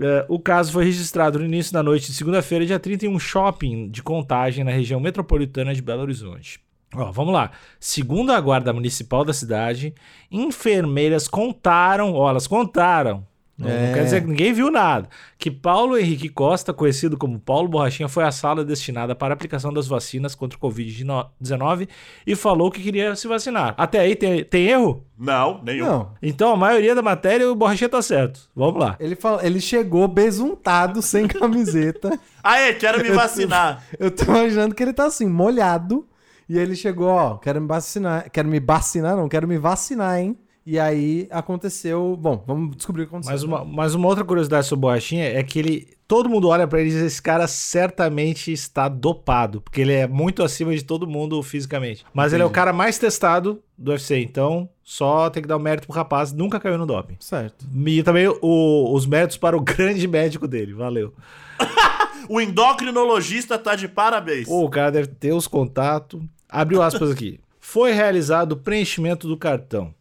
É, 0.00 0.24
o 0.28 0.38
caso 0.38 0.72
foi 0.72 0.84
registrado 0.84 1.38
no 1.38 1.44
início 1.44 1.72
da 1.72 1.82
noite 1.82 2.06
de 2.06 2.12
segunda-feira, 2.12 2.64
dia 2.64 2.78
30, 2.78 3.06
em 3.06 3.08
um 3.08 3.18
shopping 3.18 3.88
de 3.88 4.02
contagem 4.02 4.64
na 4.64 4.70
região 4.70 5.00
metropolitana 5.00 5.74
de 5.74 5.82
Belo 5.82 6.02
Horizonte. 6.02 6.60
Ó, 6.94 7.10
vamos 7.10 7.34
lá. 7.34 7.50
Segundo 7.80 8.32
a 8.32 8.40
guarda 8.40 8.72
municipal 8.72 9.24
da 9.24 9.32
cidade, 9.32 9.94
enfermeiras 10.30 11.28
contaram, 11.28 12.14
ó, 12.14 12.30
elas 12.30 12.46
contaram. 12.46 13.26
Não, 13.58 13.66
não 13.68 13.74
É. 13.74 13.92
quer 13.92 14.04
dizer 14.04 14.20
que 14.20 14.28
ninguém 14.28 14.52
viu 14.52 14.70
nada. 14.70 15.08
Que 15.36 15.50
Paulo 15.50 15.98
Henrique 15.98 16.28
Costa, 16.28 16.72
conhecido 16.72 17.18
como 17.18 17.40
Paulo 17.40 17.68
Borrachinha, 17.68 18.08
foi 18.08 18.22
à 18.22 18.30
sala 18.30 18.64
destinada 18.64 19.16
para 19.16 19.32
a 19.32 19.36
aplicação 19.36 19.72
das 19.72 19.88
vacinas 19.88 20.36
contra 20.36 20.56
o 20.56 20.60
Covid-19 20.60 21.88
e 22.26 22.36
falou 22.36 22.70
que 22.70 22.80
queria 22.80 23.16
se 23.16 23.26
vacinar. 23.26 23.74
Até 23.76 23.98
aí 24.00 24.14
tem, 24.14 24.44
tem 24.44 24.66
erro? 24.68 25.04
Não, 25.18 25.60
nenhum. 25.64 25.86
Não. 25.86 26.10
Então 26.22 26.52
a 26.52 26.56
maioria 26.56 26.94
da 26.94 27.02
matéria 27.02 27.50
o 27.50 27.54
Borrachinha 27.56 27.88
tá 27.88 28.00
certo. 28.00 28.48
Vamos 28.54 28.80
lá. 28.80 28.96
Ele, 29.00 29.16
falou, 29.16 29.40
ele 29.42 29.60
chegou 29.60 30.06
besuntado, 30.06 31.02
sem 31.02 31.26
camiseta. 31.26 32.18
Aê, 32.42 32.74
quero 32.78 33.02
me 33.02 33.10
vacinar. 33.10 33.82
Eu 33.98 34.10
tô 34.12 34.24
imaginando 34.24 34.74
que 34.74 34.82
ele 34.82 34.92
tá 34.92 35.06
assim, 35.06 35.26
molhado. 35.26 36.06
E 36.48 36.56
ele 36.56 36.74
chegou, 36.76 37.08
ó, 37.08 37.36
quero 37.36 37.60
me 37.60 37.66
vacinar. 37.66 38.30
Quero 38.30 38.48
me 38.48 38.60
vacinar, 38.60 39.16
não, 39.16 39.28
quero 39.28 39.46
me 39.48 39.58
vacinar, 39.58 40.18
hein? 40.20 40.38
E 40.70 40.78
aí 40.78 41.26
aconteceu. 41.30 42.14
Bom, 42.20 42.44
vamos 42.46 42.76
descobrir 42.76 43.04
o 43.04 43.06
que 43.06 43.10
aconteceu. 43.14 43.32
Mas 43.32 43.42
uma, 43.42 43.64
mas 43.64 43.94
uma 43.94 44.06
outra 44.06 44.22
curiosidade 44.22 44.66
sobre 44.66 44.80
o 44.80 44.88
Borrachinha 44.88 45.24
é 45.24 45.42
que 45.42 45.58
ele. 45.58 45.88
Todo 46.06 46.28
mundo 46.28 46.48
olha 46.48 46.68
pra 46.68 46.78
ele 46.80 46.90
e 46.90 46.92
diz: 46.92 47.02
esse 47.02 47.22
cara 47.22 47.46
certamente 47.46 48.52
está 48.52 48.86
dopado, 48.86 49.62
porque 49.62 49.80
ele 49.80 49.94
é 49.94 50.06
muito 50.06 50.42
acima 50.42 50.74
de 50.76 50.84
todo 50.84 51.06
mundo 51.06 51.42
fisicamente. 51.42 52.04
Mas 52.12 52.34
ele 52.34 52.42
é 52.42 52.46
o 52.46 52.50
cara 52.50 52.70
mais 52.72 52.98
testado 52.98 53.62
do 53.78 53.92
UFC, 53.92 54.18
então 54.20 54.68
só 54.84 55.30
tem 55.30 55.42
que 55.42 55.48
dar 55.48 55.56
o 55.56 55.60
mérito 55.60 55.86
pro 55.86 55.96
rapaz, 55.96 56.32
nunca 56.34 56.60
caiu 56.60 56.76
no 56.76 56.84
doping. 56.86 57.16
Certo. 57.18 57.66
E 57.86 58.02
também 58.02 58.28
o- 58.28 58.92
os 58.94 59.06
méritos 59.06 59.38
para 59.38 59.56
o 59.56 59.60
grande 59.64 60.06
médico 60.06 60.46
dele, 60.46 60.74
valeu. 60.74 61.14
O 62.28 62.42
endocrinologista 62.42 63.58
tá 63.58 63.74
de 63.74 63.88
parabéns. 63.88 64.46
Pô, 64.46 64.62
o 64.62 64.68
cara 64.68 64.90
deve 64.92 65.06
ter 65.08 65.32
os 65.32 65.46
contatos. 65.48 66.20
Abriu 66.46 66.82
aspas 66.82 67.10
aqui. 67.10 67.40
Foi 67.58 67.92
realizado 67.92 68.52
o 68.52 68.56
preenchimento 68.56 69.26
do 69.26 69.34
cartão. 69.34 69.94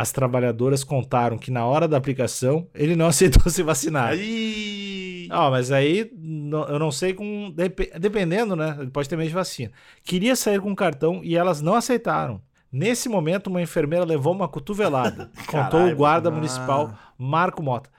As 0.00 0.12
trabalhadoras 0.12 0.84
contaram 0.84 1.36
que 1.36 1.50
na 1.50 1.66
hora 1.66 1.88
da 1.88 1.96
aplicação 1.96 2.68
ele 2.72 2.94
não 2.94 3.06
aceitou 3.10 3.50
se 3.50 3.64
vacinar. 3.64 4.10
Aí. 4.10 5.26
Ah, 5.28 5.50
mas 5.50 5.72
aí 5.72 6.10
eu 6.68 6.78
não 6.78 6.92
sei 6.92 7.12
com. 7.12 7.50
depe- 7.50 7.90
Dependendo, 7.98 8.54
né? 8.54 8.76
Ele 8.78 8.90
pode 8.90 9.08
ter 9.08 9.16
medo 9.16 9.26
de 9.28 9.34
vacina. 9.34 9.72
Queria 10.04 10.36
sair 10.36 10.60
com 10.60 10.70
o 10.70 10.76
cartão 10.76 11.20
e 11.24 11.36
elas 11.36 11.60
não 11.60 11.74
aceitaram. 11.74 12.40
Nesse 12.70 13.08
momento, 13.08 13.48
uma 13.48 13.60
enfermeira 13.60 14.04
levou 14.04 14.32
uma 14.32 14.46
cotovelada. 14.46 15.30
contou 15.48 15.80
o 15.80 15.82
Caralho. 15.82 15.96
guarda 15.96 16.28
Ah. 16.28 16.32
municipal 16.32 16.92
Marco 17.18 17.60
Mota. 17.62 17.90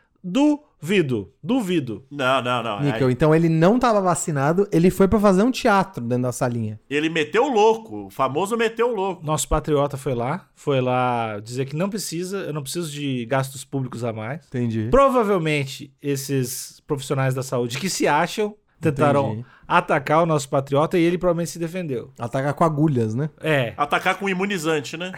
Duvido, 0.81 1.33
duvido. 1.43 2.05
Não, 2.09 2.41
não, 2.41 2.63
não. 2.63 2.81
Níquel, 2.81 3.07
Aí, 3.07 3.13
então 3.13 3.35
ele 3.35 3.49
não 3.49 3.77
tava 3.77 3.99
vacinado, 3.99 4.67
ele 4.71 4.89
foi 4.89 5.07
pra 5.09 5.19
fazer 5.19 5.43
um 5.43 5.51
teatro 5.51 6.01
dentro 6.03 6.23
da 6.23 6.31
salinha. 6.31 6.79
Ele 6.89 7.09
meteu 7.09 7.43
o 7.43 7.49
louco. 7.49 8.05
O 8.05 8.09
famoso 8.09 8.55
meteu 8.55 8.91
o 8.91 8.95
louco. 8.95 9.25
Nosso 9.25 9.47
patriota 9.47 9.97
foi 9.97 10.15
lá, 10.15 10.47
foi 10.55 10.79
lá 10.79 11.39
dizer 11.41 11.65
que 11.65 11.75
não 11.75 11.89
precisa, 11.89 12.37
eu 12.39 12.53
não 12.53 12.61
preciso 12.61 12.89
de 12.91 13.25
gastos 13.25 13.65
públicos 13.65 14.05
a 14.05 14.13
mais. 14.13 14.45
Entendi. 14.47 14.87
Provavelmente 14.89 15.93
esses 16.01 16.81
profissionais 16.87 17.33
da 17.33 17.43
saúde 17.43 17.77
que 17.77 17.89
se 17.89 18.07
acham 18.07 18.55
tentaram 18.79 19.33
Entendi. 19.33 19.45
atacar 19.67 20.23
o 20.23 20.25
nosso 20.25 20.47
patriota 20.47 20.97
e 20.97 21.03
ele 21.03 21.17
provavelmente 21.17 21.51
se 21.51 21.59
defendeu. 21.59 22.13
Atacar 22.17 22.53
com 22.53 22.63
agulhas, 22.63 23.13
né? 23.13 23.29
É, 23.41 23.73
Atacar 23.75 24.15
com 24.17 24.29
imunizante, 24.29 24.95
né? 24.95 25.11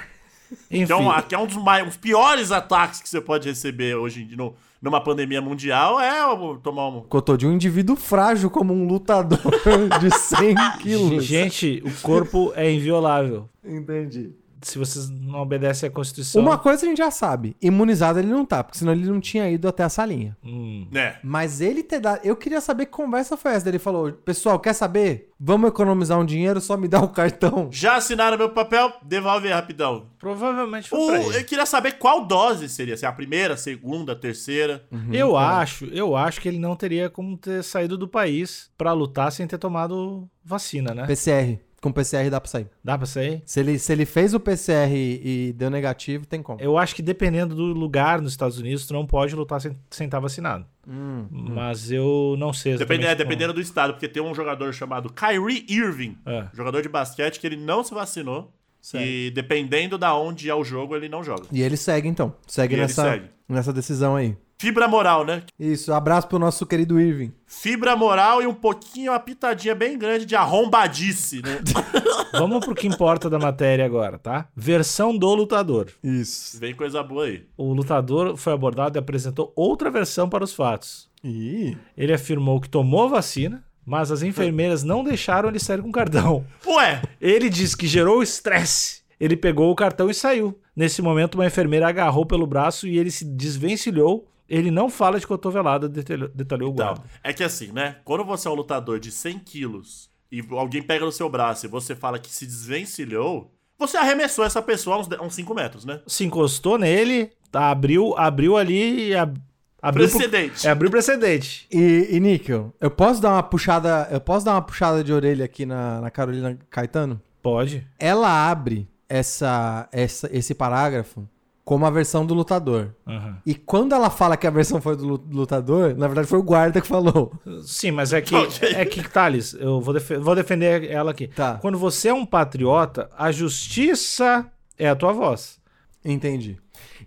Enfim. 0.70 0.86
Que 0.86 0.92
é, 0.92 0.96
um, 0.96 1.22
que 1.22 1.36
é 1.36 1.40
um 1.40 1.46
dos 1.48 1.58
mais, 1.58 1.88
um 1.88 2.00
piores 2.00 2.52
ataques 2.52 3.02
que 3.02 3.10
você 3.10 3.22
pode 3.22 3.48
receber 3.48 3.96
hoje 3.96 4.24
em 4.24 4.28
dia 4.28 4.38
no- 4.38 4.54
numa 4.82 5.00
pandemia 5.02 5.42
mundial. 5.42 6.00
É 6.00 6.26
o- 6.28 6.58
tomar 6.58 6.88
um. 6.90 7.02
Cotô 7.02 7.38
de 7.38 7.46
um 7.48 7.52
indivíduo 7.54 7.96
frágil 7.96 8.50
como 8.50 8.74
um 8.74 8.88
lutador 8.88 9.40
de 10.02 10.10
100 10.10 10.56
quilos. 10.80 11.24
Gente, 11.24 11.82
o 11.86 12.02
corpo 12.02 12.52
é 12.56 12.72
inviolável. 12.72 13.48
Entendi. 13.64 14.32
Se 14.62 14.78
vocês 14.78 15.10
não 15.10 15.40
obedecem 15.42 15.88
à 15.88 15.92
Constituição. 15.92 16.42
Uma 16.42 16.58
coisa 16.58 16.86
a 16.86 16.90
gente 16.90 16.98
já 16.98 17.12
sabe: 17.12 17.56
imunizado 17.62 18.20
ele 18.20 18.28
não 18.30 18.46
tá, 18.46 18.64
porque 18.64 18.78
senão 18.78 18.92
ele 18.94 19.06
não 19.06 19.20
tinha 19.20 19.50
ido 19.50 19.68
até 19.68 19.84
a 19.84 19.90
salinha. 19.90 20.38
Hum. 20.44 20.88
É. 20.94 21.16
Mas 21.24 21.62
ele 21.62 21.84
ter 21.84 22.00
dado. 22.00 22.20
Eu 22.24 22.36
queria 22.36 22.62
saber 22.62 22.86
que 22.86 22.92
conversa 22.92 23.36
foi 23.38 23.54
essa. 23.54 23.68
Ele 23.68 23.80
falou: 23.80 24.12
Pessoal, 24.12 24.60
quer 24.60 24.74
saber? 24.74 25.30
Vamos 25.44 25.70
economizar 25.70 26.20
um 26.20 26.26
dinheiro, 26.26 26.62
só 26.62 26.78
me 26.78 26.88
dá 26.88 27.02
o 27.02 27.08
cartão. 27.10 27.68
Já 27.72 27.96
assinaram 27.96 28.38
meu 28.38 28.50
papel? 28.50 28.94
Devolve 29.02 29.48
aí 29.48 29.54
rapidão. 29.54 30.06
Provavelmente 30.20 30.88
foi 30.90 31.00
O- 31.20 31.32
eu 31.34 31.44
queria 31.44 31.66
saber 31.66 31.94
qual 31.94 32.26
dose 32.28 32.70
seria. 32.70 32.96
Se 32.96 33.06
é 33.06 33.08
a 33.08 33.12
primeira, 33.12 33.56
a 33.56 33.58
segunda, 33.58 34.12
a 34.12 34.16
terceira. 34.16 34.86
Eu 35.12 35.36
acho, 35.36 35.86
eu 35.86 36.16
acho 36.16 36.40
que 36.40 36.48
ele 36.48 36.60
não 36.60 36.76
teria 36.76 37.10
como 37.10 37.36
ter 37.38 37.64
saído 37.64 37.98
do 37.98 38.08
país 38.08 38.70
pra 38.78 38.94
lutar 38.94 39.32
sem 39.32 39.48
ter 39.48 39.58
tomado 39.58 40.30
vacina, 40.46 40.94
né? 40.94 41.08
PCR. 41.08 41.60
Com 41.82 41.92
PCR 41.92 42.30
dá 42.30 42.40
pra 42.40 42.48
sair. 42.48 42.68
Dá 42.84 42.96
pra 42.96 43.08
sair? 43.08 43.42
Se 43.44 43.60
ele, 43.60 43.80
se 43.80 43.92
ele 43.92 44.06
fez 44.06 44.36
o 44.36 44.40
PCR 44.40 44.88
e, 44.94 45.50
e 45.50 45.54
deu 45.54 45.68
negativo, 45.72 46.28
tem 46.28 46.40
como. 46.44 46.62
Eu 46.62 46.78
acho 46.78 46.94
que 46.96 47.02
dependendo 47.02 47.56
do 47.56 47.64
lugar 47.74 48.22
nos 48.22 48.34
Estados 48.34 48.60
Unidos, 48.60 48.86
tu 48.86 48.94
não 48.94 49.04
pode 49.06 49.36
lutar 49.36 49.60
sem, 49.60 49.76
sem 49.90 50.06
estar 50.06 50.20
vacinado. 50.20 50.64
Hum, 50.88 51.26
Mas 51.32 51.92
eu 51.92 52.36
não 52.38 52.54
sei. 52.54 52.78
Depende, 52.78 53.06
é, 53.06 53.16
como- 53.16 53.18
dependendo 53.18 53.54
do 53.54 53.60
estado, 53.62 53.94
porque 53.94 54.08
tem 54.08 54.22
um 54.22 54.34
jogador 54.36 54.72
chamado 54.74 55.12
Kyrie 55.12 55.66
Irving, 55.68 56.16
É. 56.24 56.46
jogador 56.54 56.84
de 56.84 56.90
basquete, 56.90 57.40
que 57.40 57.48
ele 57.48 57.58
não 57.58 57.84
se 57.84 57.94
vacinou. 57.96 58.54
Segue. 58.80 59.04
E 59.28 59.32
dependendo 59.32 59.98
da 59.98 60.16
onde 60.16 60.50
é 60.50 60.56
o 60.56 60.64
jogo, 60.64 60.96
ele 60.96 61.10
não 61.10 61.24
joga. 61.24 61.44
E 61.52 61.62
ele 61.64 61.78
segue 61.78 62.08
então. 62.08 62.34
Segue 62.48 62.74
E 62.74 62.76
ele 62.76 62.82
nessa, 62.84 63.04
segue. 63.12 63.26
nessa 63.50 63.74
decisão 63.74 64.16
aí. 64.16 64.36
Fibra 64.62 64.88
moral, 64.88 65.26
né? 65.26 65.42
Isso, 65.60 65.92
abraço 65.92 66.28
pro 66.28 66.38
nosso 66.38 66.68
querido 66.68 67.02
Irving. 67.02 67.34
Fibra 67.48 67.96
moral 67.96 68.44
e 68.44 68.46
um 68.46 68.54
pouquinho, 68.54 69.12
uma 69.12 69.20
pitadinha 69.20 69.74
bem 69.74 69.98
grande 69.98 70.24
de 70.24 70.36
arrombadice, 70.36 71.42
né? 71.42 71.60
Vamos 72.38 72.64
pro 72.64 72.76
que 72.76 72.86
importa 72.86 73.28
da 73.28 73.40
matéria 73.40 73.84
agora, 73.84 74.20
tá? 74.20 74.48
Versão 74.56 75.18
do 75.18 75.34
lutador. 75.34 75.88
Isso. 76.04 76.60
Vem 76.60 76.76
coisa 76.76 77.02
boa 77.02 77.26
aí. 77.26 77.44
O 77.58 77.74
lutador 77.74 78.38
foi 78.38 78.54
abordado 78.54 78.96
e 78.96 79.00
apresentou 79.00 79.52
outra 79.56 79.90
versão 79.90 80.30
para 80.30 80.44
os 80.44 80.54
fatos. 80.54 81.10
Ih. 81.24 81.76
Ele 81.98 82.14
afirmou 82.14 82.62
que 82.62 82.70
tomou 82.70 83.10
vacina, 83.10 83.64
mas 83.84 84.12
as 84.12 84.22
enfermeiras 84.22 84.84
não 84.84 85.04
deixaram 85.04 85.50
ele 85.50 85.58
sair 85.58 85.82
com 85.82 85.90
o 85.90 85.92
cartão. 85.92 86.46
Ué, 86.68 87.02
Ele 87.20 87.50
disse 87.50 87.76
que 87.76 87.88
gerou 87.88 88.22
estresse. 88.22 89.02
Ele 89.20 89.36
pegou 89.36 89.72
o 89.72 89.76
cartão 89.76 90.10
e 90.10 90.14
saiu. 90.14 90.60
Nesse 90.76 91.02
momento, 91.02 91.36
uma 91.36 91.46
enfermeira 91.46 91.88
agarrou 91.88 92.26
pelo 92.26 92.48
braço 92.48 92.88
e 92.88 92.98
ele 92.98 93.12
se 93.12 93.26
desvencilhou. 93.26 94.31
Ele 94.54 94.70
não 94.70 94.90
fala 94.90 95.18
de 95.20 95.26
cotovelada, 95.26 95.88
detalhou, 95.88 96.30
o 96.70 96.74
Então, 96.74 96.86
guarda. 96.88 97.04
é 97.24 97.32
que 97.32 97.44
assim, 97.44 97.72
né? 97.72 97.96
Quando 98.04 98.26
você 98.26 98.48
é 98.48 98.52
um 98.52 98.56
lutador 98.56 99.00
de 99.00 99.10
100 99.12 99.40
quilos 99.40 100.10
e 100.32 100.44
alguém 100.52 100.84
pega 100.84 101.06
no 101.06 101.12
seu 101.12 101.30
braço 101.30 101.66
e 101.66 101.70
você 101.70 101.96
fala 101.96 102.20
que 102.20 102.30
se 102.30 102.46
desvencilhou, 102.46 103.52
você 103.80 103.98
arremessou 103.98 104.44
essa 104.44 104.62
pessoa 104.62 104.98
a 104.98 105.00
uns, 105.00 105.08
de- 105.08 105.20
uns 105.22 105.34
5 105.34 105.54
metros, 105.56 105.86
né? 105.86 106.02
Se 106.06 106.24
encostou 106.26 106.78
nele, 106.78 107.32
tá, 107.50 107.72
abriu, 107.72 108.14
abriu 108.18 108.58
ali 108.58 109.10
e 109.10 109.16
ab- 109.16 109.40
abriu 109.82 110.08
pro- 110.10 110.18
Precedente. 110.20 110.68
é, 110.68 110.70
abriu 110.70 110.92
precedente. 110.92 111.68
E, 111.72 112.10
e 112.12 112.20
Níquel, 112.20 112.74
eu 112.80 112.92
posso 112.92 113.22
dar 113.22 113.32
uma 113.32 113.44
puxada. 113.44 114.08
Eu 114.12 114.20
posso 114.22 114.46
dar 114.46 114.52
uma 114.54 114.62
puxada 114.62 115.04
de 115.04 115.12
orelha 115.14 115.46
aqui 115.46 115.66
na, 115.66 116.02
na 116.02 116.12
Carolina 116.12 116.58
Caetano? 116.70 117.22
Pode. 117.42 117.88
Ela 117.98 118.50
abre 118.52 118.88
essa, 119.10 119.88
essa, 119.92 120.30
esse 120.32 120.54
parágrafo 120.54 121.28
como 121.64 121.86
a 121.86 121.90
versão 121.90 122.26
do 122.26 122.34
lutador. 122.34 122.94
Aham. 123.08 123.38
E 123.46 123.54
quando 123.56 123.94
ela 123.94 124.10
fala 124.10 124.36
que 124.36 124.48
a 124.48 124.52
versão 124.52 124.82
foi 124.82 124.96
do 124.96 125.06
lu- 125.06 125.24
lutador, 125.32 125.96
na 125.96 126.08
verdade 126.08 126.28
foi 126.28 126.40
o 126.40 126.44
guarda 126.44 126.82
que 126.82 126.88
falou. 126.88 127.32
Sim, 127.64 127.92
mas 127.92 128.12
é 128.14 128.22
que, 128.22 128.36
é 128.36 128.84
que, 128.86 129.08
Thales, 129.08 129.54
eu 129.54 129.80
vou, 129.80 129.94
defe- 129.94 130.18
vou 130.18 130.36
defender 130.36 130.90
ela 130.90 131.12
aqui. 131.12 131.28
Tá. 131.28 131.56
Quando 131.62 131.78
você 131.78 132.10
é 132.10 132.14
um 132.14 132.26
patriota, 132.26 133.10
a 133.18 133.32
justiça 133.32 134.46
é 134.78 134.90
a 134.90 134.96
tua 134.96 135.14
voz. 135.14 135.60
Entendi. 136.04 136.58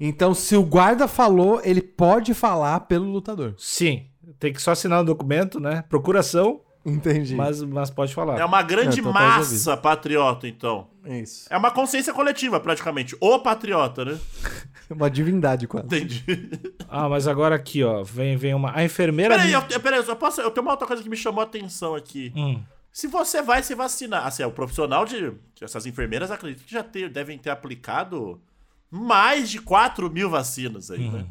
Então, 0.00 0.32
se 0.34 0.56
o 0.56 0.62
guarda 0.62 1.08
falou, 1.08 1.60
ele 1.64 1.82
pode 1.82 2.32
falar 2.32 2.80
pelo 2.80 3.04
lutador. 3.10 3.54
Sim, 3.58 4.06
tem 4.38 4.52
que 4.52 4.62
só 4.62 4.70
assinar 4.72 5.00
o 5.02 5.04
documento, 5.04 5.58
né? 5.58 5.84
Procuração, 5.88 6.60
Entendi. 6.84 7.34
mas, 7.34 7.62
mas 7.62 7.90
pode 7.90 8.14
falar. 8.14 8.38
É 8.38 8.44
uma 8.44 8.62
grande 8.62 9.00
É, 9.00 9.02
massa 9.02 9.76
patriota, 9.76 10.46
então. 10.46 10.88
Isso. 11.04 11.46
É 11.50 11.56
uma 11.56 11.70
consciência 11.70 12.12
coletiva, 12.12 12.60
praticamente. 12.60 13.16
O 13.20 13.38
patriota, 13.38 14.04
né? 14.04 14.18
Uma 14.90 15.10
divindade 15.10 15.66
quase. 15.66 15.86
Entendi. 15.86 16.22
Ah, 16.88 17.08
mas 17.08 17.26
agora 17.26 17.54
aqui, 17.54 17.82
ó, 17.82 18.02
vem, 18.04 18.36
vem 18.36 18.52
uma. 18.54 18.76
A 18.76 18.84
enfermeira. 18.84 19.34
Peraí, 19.34 19.52
eu, 19.52 19.62
peraí, 19.80 20.04
eu, 20.06 20.16
posso, 20.16 20.42
eu 20.42 20.50
tenho 20.50 20.64
uma 20.66 20.72
outra 20.72 20.86
coisa 20.86 21.02
que 21.02 21.08
me 21.08 21.16
chamou 21.16 21.40
a 21.40 21.44
atenção 21.44 21.94
aqui. 21.94 22.30
Hum. 22.36 22.60
Se 22.92 23.06
você 23.06 23.40
vai 23.40 23.62
se 23.62 23.74
vacinar, 23.74 24.26
assim, 24.26 24.42
é 24.42 24.46
o 24.46 24.52
profissional 24.52 25.06
de. 25.06 25.32
Essas 25.60 25.86
enfermeiras 25.86 26.30
acredito 26.30 26.64
que 26.66 26.72
já 26.72 26.82
ter- 26.82 27.08
devem 27.08 27.38
ter 27.38 27.48
aplicado 27.48 28.38
mais 28.90 29.48
de 29.50 29.58
4 29.58 30.10
mil 30.10 30.28
vacinas 30.28 30.90
aí, 30.90 31.08
né? 31.10 31.24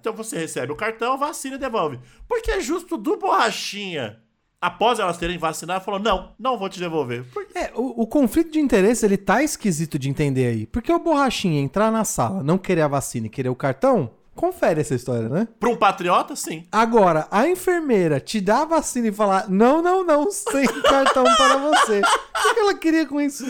Então 0.00 0.14
você 0.14 0.38
recebe 0.38 0.72
o 0.72 0.76
cartão, 0.76 1.18
vacina 1.18 1.56
e 1.56 1.58
devolve. 1.58 2.00
Porque 2.26 2.50
é 2.50 2.60
justo 2.60 2.96
do 2.96 3.18
Borrachinha, 3.18 4.18
após 4.60 4.98
elas 4.98 5.16
terem 5.16 5.38
vacinado, 5.38 5.84
falou: 5.84 6.00
não, 6.00 6.32
não 6.38 6.58
vou 6.58 6.68
te 6.68 6.78
devolver. 6.78 7.24
É, 7.54 7.70
o, 7.74 8.02
o 8.02 8.06
conflito 8.06 8.52
de 8.52 8.60
interesse, 8.60 9.04
ele 9.04 9.16
tá 9.16 9.42
esquisito 9.42 9.98
de 9.98 10.08
entender 10.08 10.46
aí. 10.46 10.66
Porque 10.66 10.92
o 10.92 10.98
borrachinha 10.98 11.60
entrar 11.60 11.90
na 11.90 12.04
sala, 12.04 12.42
não 12.42 12.58
querer 12.58 12.82
a 12.82 12.88
vacina 12.88 13.26
e 13.26 13.30
querer 13.30 13.48
o 13.48 13.56
cartão, 13.56 14.10
confere 14.34 14.80
essa 14.80 14.94
história, 14.94 15.28
né? 15.28 15.48
Pra 15.58 15.70
um 15.70 15.76
patriota, 15.76 16.36
sim. 16.36 16.66
Agora, 16.70 17.26
a 17.30 17.48
enfermeira 17.48 18.20
te 18.20 18.40
dá 18.40 18.62
a 18.62 18.66
vacina 18.66 19.08
e 19.08 19.12
falar: 19.12 19.48
não, 19.48 19.82
não, 19.82 20.04
não, 20.04 20.30
sem 20.30 20.66
cartão 20.82 21.24
para 21.24 21.56
você. 21.56 22.00
O 22.00 22.42
que 22.42 22.54
que 22.54 22.60
ela 22.60 22.74
queria 22.74 23.06
com 23.06 23.20
isso? 23.20 23.44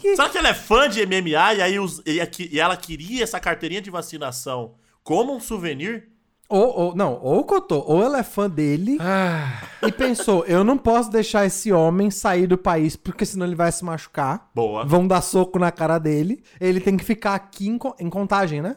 Será 0.00 0.28
que 0.28 0.36
ela 0.36 0.48
é 0.48 0.54
fã 0.54 0.88
de 0.88 1.06
MMA 1.06 1.54
e 1.54 1.62
aí 1.62 1.76
e 2.04 2.58
ela 2.58 2.76
queria 2.76 3.22
essa 3.22 3.38
carteirinha 3.38 3.80
de 3.80 3.90
vacinação 3.90 4.74
como 5.04 5.34
um 5.34 5.40
souvenir? 5.40 6.11
Ou, 6.52 6.78
ou 6.78 6.94
não, 6.94 7.18
ou 7.22 7.40
o 7.40 7.44
Cotô, 7.44 7.82
ou 7.86 8.02
ela 8.02 8.18
é 8.18 8.22
fã 8.22 8.48
dele 8.48 8.98
Ah, 9.00 9.62
e 9.82 9.90
pensou: 9.90 10.44
eu 10.44 10.62
não 10.62 10.76
posso 10.76 11.10
deixar 11.10 11.46
esse 11.46 11.72
homem 11.72 12.10
sair 12.10 12.46
do 12.46 12.58
país 12.58 12.94
porque 12.94 13.24
senão 13.24 13.46
ele 13.46 13.54
vai 13.54 13.72
se 13.72 13.82
machucar. 13.82 14.50
Boa. 14.54 14.84
Vão 14.84 15.06
dar 15.06 15.22
soco 15.22 15.58
na 15.58 15.72
cara 15.72 15.98
dele. 15.98 16.42
Ele 16.60 16.78
tem 16.78 16.94
que 16.96 17.04
ficar 17.04 17.34
aqui 17.34 17.68
em, 17.68 17.78
em 17.98 18.10
contagem, 18.10 18.60
né? 18.60 18.76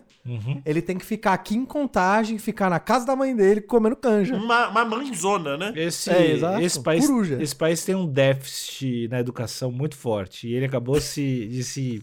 Ele 0.66 0.82
tem 0.82 0.98
que 0.98 1.06
ficar 1.06 1.34
aqui 1.34 1.56
em 1.56 1.66
contagem, 1.66 2.38
ficar 2.40 2.70
na 2.70 2.80
casa 2.80 3.06
da 3.06 3.16
mãe 3.16 3.36
dele 3.36 3.60
comendo 3.62 3.96
canja. 3.98 4.36
Uma, 4.36 4.70
uma 4.70 4.86
mãezona, 4.86 5.58
né? 5.58 5.74
esse, 5.76 6.10
É, 6.10 6.32
exato. 6.32 6.62
esse, 6.62 6.82
país, 6.82 7.06
Coruja. 7.06 7.38
esse 7.44 7.56
país 7.56 7.84
tem 7.86 7.94
um 7.94 8.08
déficit 8.08 9.08
na 9.10 9.20
educação 9.20 9.70
muito 9.72 9.96
forte. 9.98 10.48
E 10.48 10.54
ele 10.56 10.66
acabou 10.66 11.00
se, 11.02 11.46
de 11.48 11.64
se 11.64 12.02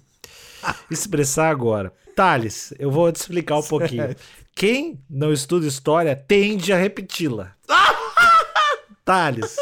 expressar 0.91 1.49
agora. 1.49 1.93
Thales, 2.15 2.75
eu 2.79 2.91
vou 2.91 3.11
te 3.11 3.17
explicar 3.17 3.59
um 3.59 3.63
pouquinho. 3.63 4.15
Quem 4.55 5.01
não 5.09 5.33
estuda 5.33 5.67
história 5.67 6.15
tende 6.15 6.73
a 6.73 6.77
repeti-la. 6.77 7.53
Thales, 9.05 9.57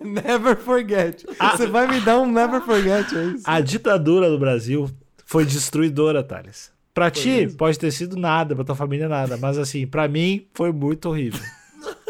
Never 0.00 0.56
forget. 0.56 1.24
Você 1.26 1.66
vai 1.66 1.86
me 1.86 2.00
dar 2.00 2.18
um 2.18 2.30
never 2.30 2.60
forget, 2.60 3.14
é 3.14 3.24
isso? 3.24 3.42
a 3.44 3.60
ditadura 3.60 4.28
do 4.28 4.38
Brasil 4.38 4.90
foi 5.24 5.44
destruidora, 5.44 6.22
Thales. 6.22 6.70
Pra 6.94 7.10
ti, 7.10 7.46
pode 7.58 7.78
ter 7.78 7.90
sido 7.90 8.16
nada, 8.16 8.54
pra 8.54 8.64
tua 8.64 8.74
família 8.74 9.08
nada, 9.08 9.36
mas 9.36 9.58
assim, 9.58 9.86
pra 9.86 10.08
mim 10.08 10.46
foi 10.54 10.72
muito 10.72 11.08
horrível. 11.10 11.40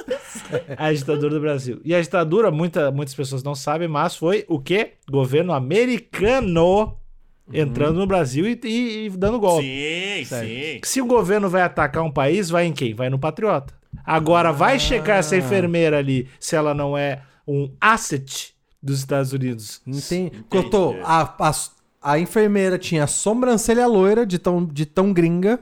a 0.78 0.92
ditadura 0.92 1.35
do 1.35 1.40
Brasil. 1.40 1.80
E 1.85 1.92
a 1.92 2.00
ditadura, 2.00 2.52
muita, 2.52 2.92
muitas 2.92 3.14
pessoas 3.14 3.42
não 3.42 3.54
sabem, 3.54 3.88
mas 3.88 4.14
foi 4.14 4.44
o 4.49 4.61
quê? 4.61 4.92
Governo 5.11 5.52
americano 5.52 6.96
entrando 7.52 7.98
no 7.98 8.06
Brasil 8.06 8.46
e, 8.46 8.58
e- 8.64 9.06
e 9.06 9.10
dando 9.10 9.38
golpe. 9.38 9.62
Sim, 9.64 10.24
Sério. 10.24 10.48
sim. 10.48 10.80
Se 10.84 11.00
o 11.00 11.06
governo 11.06 11.48
vai 11.48 11.62
atacar 11.62 12.02
um 12.02 12.10
país, 12.10 12.50
vai 12.50 12.66
em 12.66 12.72
quem? 12.72 12.94
Vai 12.94 13.08
no 13.10 13.18
patriota. 13.18 13.74
Agora, 14.04 14.52
vai 14.52 14.78
checar 14.78 15.18
essa 15.18 15.36
enfermeira 15.36 15.98
ali 15.98 16.28
se 16.38 16.54
ela 16.56 16.74
não 16.74 16.96
é 16.96 17.22
um 17.46 17.70
asset 17.80 18.54
dos 18.82 18.98
Estados 18.98 19.32
Unidos. 19.32 19.80
Entendi. 19.86 20.32
Cotô, 20.48 20.94
a, 21.02 21.22
a, 21.48 21.52
a 22.12 22.18
enfermeira 22.18 22.78
tinha 22.78 23.06
sobrancelha 23.06 23.86
loira 23.86 24.24
de 24.26 24.38
tão, 24.38 24.64
de 24.64 24.84
tão 24.86 25.12
gringa, 25.12 25.58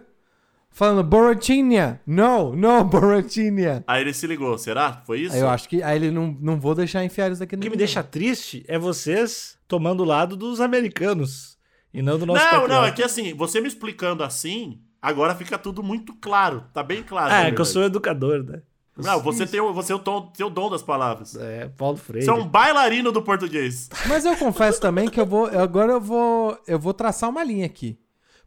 falando, 0.70 1.04
Borotinha, 1.04 2.00
no, 2.06 2.54
no, 2.56 2.82
Borotinha. 2.84 3.84
Aí 3.86 4.02
ele 4.02 4.12
se 4.12 4.26
ligou, 4.26 4.58
será? 4.58 5.02
Foi 5.06 5.20
isso? 5.20 5.34
Aí 5.36 5.40
eu 5.40 5.48
acho 5.48 5.68
que 5.68 5.82
aí 5.82 5.96
ele 5.96 6.10
não, 6.10 6.36
não 6.40 6.58
vou 6.58 6.74
deixar 6.74 7.04
enfiar 7.04 7.30
isso 7.30 7.42
aqui 7.42 7.54
O 7.54 7.58
no 7.58 7.62
que 7.62 7.70
me 7.70 7.76
deixa 7.76 8.02
triste 8.02 8.64
é 8.68 8.78
vocês 8.78 9.56
tomando 9.68 10.00
o 10.00 10.04
lado 10.06 10.36
dos 10.36 10.60
americanos 10.60 11.53
e 11.94 12.02
não 12.02 12.18
do 12.18 12.26
nosso 12.26 12.44
Não, 12.44 12.50
patriota. 12.50 12.74
não, 12.74 12.84
é 12.84 12.90
que 12.92 13.02
assim, 13.02 13.32
você 13.34 13.60
me 13.60 13.68
explicando 13.68 14.22
assim, 14.22 14.80
agora 15.00 15.34
fica 15.34 15.56
tudo 15.56 15.82
muito 15.82 16.12
claro. 16.14 16.64
Tá 16.74 16.82
bem 16.82 17.02
claro. 17.02 17.32
Ah, 17.32 17.44
é 17.44 17.52
que 17.52 17.60
eu 17.60 17.64
sou 17.64 17.84
educador, 17.84 18.42
né? 18.42 18.60
Não, 18.96 19.20
você 19.20 19.44
tem, 19.46 19.60
o- 19.60 19.72
você 19.72 19.88
tem 19.88 19.96
o, 19.96 19.98
tom, 19.98 20.30
tem 20.36 20.46
o 20.46 20.50
dom 20.50 20.70
das 20.70 20.82
palavras. 20.82 21.34
É, 21.34 21.68
Paulo 21.76 21.96
Freire. 21.96 22.24
Você 22.26 22.30
é 22.30 22.34
um 22.34 22.46
bailarino 22.46 23.10
do 23.10 23.22
português. 23.22 23.88
Mas 24.06 24.24
eu 24.24 24.36
confesso 24.36 24.80
também 24.80 25.08
que 25.08 25.20
eu 25.20 25.26
vou. 25.26 25.48
eu- 25.48 25.60
Agora 25.62 25.92
eu 25.92 26.00
vou. 26.00 26.56
Eu 26.66 26.78
vou 26.78 26.94
traçar 26.94 27.28
uma 27.30 27.42
linha 27.42 27.66
aqui. 27.66 27.98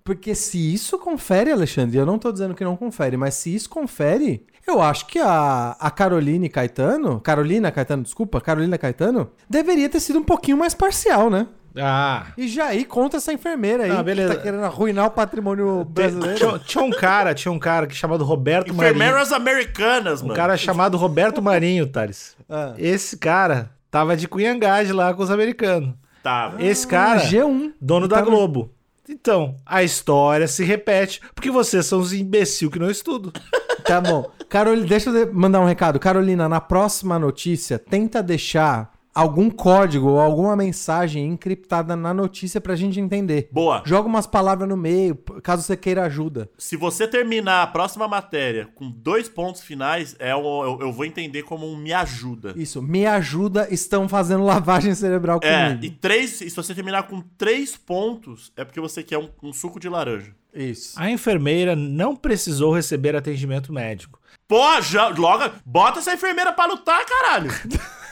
Porque 0.05 0.33
se 0.33 0.73
isso 0.73 0.97
confere, 0.97 1.51
Alexandre, 1.51 1.97
eu 1.97 2.05
não 2.05 2.17
tô 2.17 2.31
dizendo 2.31 2.55
que 2.55 2.63
não 2.63 2.77
confere, 2.77 3.17
mas 3.17 3.33
se 3.33 3.53
isso 3.53 3.69
confere, 3.69 4.47
eu 4.65 4.81
acho 4.81 5.05
que 5.07 5.19
a, 5.19 5.71
a 5.77 5.91
Caroline 5.91 6.47
Caetano. 6.47 7.19
Carolina 7.19 7.69
Caetano, 7.69 8.03
desculpa, 8.03 8.39
Carolina 8.39 8.77
Caetano, 8.77 9.29
deveria 9.49 9.89
ter 9.89 9.99
sido 9.99 10.19
um 10.19 10.23
pouquinho 10.23 10.55
mais 10.55 10.73
parcial, 10.73 11.29
né? 11.29 11.45
Ah. 11.79 12.27
E 12.37 12.47
já 12.47 12.73
ir 12.73 12.85
contra 12.85 13.17
essa 13.17 13.31
enfermeira 13.33 13.83
aí, 13.83 13.91
Ah, 13.91 14.01
beleza. 14.03 14.29
que 14.31 14.35
tá 14.37 14.43
querendo 14.43 14.63
arruinar 14.63 15.05
o 15.07 15.11
patrimônio 15.11 15.83
brasileiro. 15.85 16.35
Tinha, 16.37 16.59
tinha 16.59 16.83
um 16.83 16.89
cara, 16.91 17.33
tinha 17.33 17.51
um 17.51 17.59
cara 17.59 17.87
que 17.87 17.95
chamado 17.95 18.23
Roberto 18.23 18.73
Marinho. 18.73 18.95
Enfermeiras 18.95 19.31
americanas, 19.31 20.21
Um 20.21 20.25
mano. 20.27 20.35
cara 20.35 20.57
chamado 20.57 20.97
Roberto 20.97 21.41
Marinho, 21.41 21.87
Thales. 21.87 22.35
Ah. 22.49 22.73
Esse 22.77 23.17
cara 23.17 23.71
tava 23.91 24.15
de 24.17 24.27
cunhangagem 24.27 24.93
lá 24.93 25.13
com 25.13 25.23
os 25.23 25.31
americanos. 25.31 25.93
Tava. 26.23 26.61
Esse 26.63 26.85
cara, 26.87 27.19
G1. 27.21 27.71
dono 27.79 28.07
da 28.07 28.17
Tava- 28.17 28.29
Globo. 28.29 28.71
Então, 29.09 29.55
a 29.65 29.83
história 29.83 30.47
se 30.49 30.65
repete, 30.65 31.21
porque 31.33 31.49
vocês 31.49 31.85
são 31.85 31.99
os 31.99 32.11
imbecil 32.11 32.69
que 32.69 32.79
não 32.79 32.89
estudam. 32.91 33.31
Tá 33.87 34.01
bom. 34.01 34.29
Carolina, 34.49 34.85
deixa 34.85 35.09
eu 35.09 35.25
de- 35.27 35.31
mandar 35.31 35.61
um 35.61 35.65
recado. 35.65 35.97
Carolina, 35.97 36.49
na 36.49 36.59
próxima 36.59 37.17
notícia, 37.17 37.79
tenta 37.79 38.21
deixar 38.21 38.91
algum 39.17 39.49
código 39.49 40.07
ou 40.09 40.19
alguma 40.19 40.55
mensagem 40.55 41.25
encriptada 41.25 41.95
na 41.95 42.13
notícia 42.13 42.61
pra 42.61 42.75
gente 42.75 42.99
entender. 42.99 43.49
Boa. 43.51 43.81
Joga 43.85 44.07
umas 44.07 44.27
palavras 44.27 44.69
no 44.69 44.77
meio, 44.77 45.15
caso 45.41 45.63
você 45.63 45.75
queira 45.75 46.03
ajuda. 46.03 46.49
Se 46.57 46.75
você 46.77 47.07
terminar 47.07 47.63
a 47.63 47.67
próxima 47.67 48.07
matéria 48.07 48.67
com 48.75 48.89
dois 48.91 49.27
pontos 49.27 49.61
finais, 49.61 50.15
é 50.19 50.35
um- 50.35 50.63
eu, 50.63 50.77
eu 50.81 50.91
vou 50.93 51.05
entender 51.05 51.43
como 51.43 51.65
um 51.65 51.75
me 51.75 51.91
ajuda. 51.93 52.53
Isso, 52.55 52.81
me 52.81 53.05
ajuda, 53.05 53.67
estão 53.71 54.07
fazendo 54.07 54.43
lavagem 54.45 54.93
cerebral 54.93 55.39
É, 55.41 55.65
comigo. 55.69 55.85
e 55.85 55.89
três, 55.89 56.41
e 56.41 56.49
se 56.49 56.55
você 56.55 56.75
terminar 56.75 57.03
com 57.03 57.21
três 57.37 57.75
pontos, 57.75 58.51
é 58.55 58.63
porque 58.63 58.79
você 58.79 59.01
quer 59.03 59.17
um, 59.17 59.29
um 59.41 59.51
suco 59.53 59.79
de 59.79 59.89
laranja. 59.89 60.31
Isso. 60.53 60.93
A 60.99 61.09
enfermeira 61.09 61.75
não 61.75 62.15
precisou 62.15 62.73
receber 62.73 63.15
atendimento 63.15 63.71
médico. 63.73 64.19
Pô, 64.47 64.79
já, 64.81 65.09
logo, 65.09 65.43
bota 65.65 65.99
essa 65.99 66.13
enfermeira 66.13 66.53
pra 66.53 66.65
lutar, 66.65 67.03
caralho. 67.05 67.49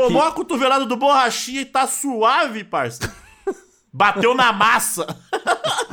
Tomou 0.00 0.22
a 0.22 0.32
cotovelada 0.32 0.84
do 0.84 0.96
borrachinha 0.96 1.62
e 1.62 1.64
tá 1.64 1.86
suave, 1.86 2.64
parça. 2.64 3.12
Bateu 3.92 4.34
na 4.34 4.52
massa. 4.52 5.06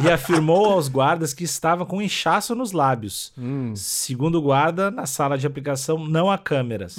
E 0.03 0.09
afirmou 0.09 0.65
aos 0.71 0.87
guardas 0.87 1.33
que 1.33 1.43
estava 1.43 1.85
com 1.85 2.01
inchaço 2.01 2.53
nos 2.55 2.71
lábios. 2.71 3.33
Segundo 3.75 4.35
o 4.39 4.41
guarda, 4.41 4.89
na 4.91 5.05
sala 5.05 5.37
de 5.37 5.45
aplicação 5.47 5.97
não 6.07 6.31
há 6.31 6.37
câmeras. 6.37 6.95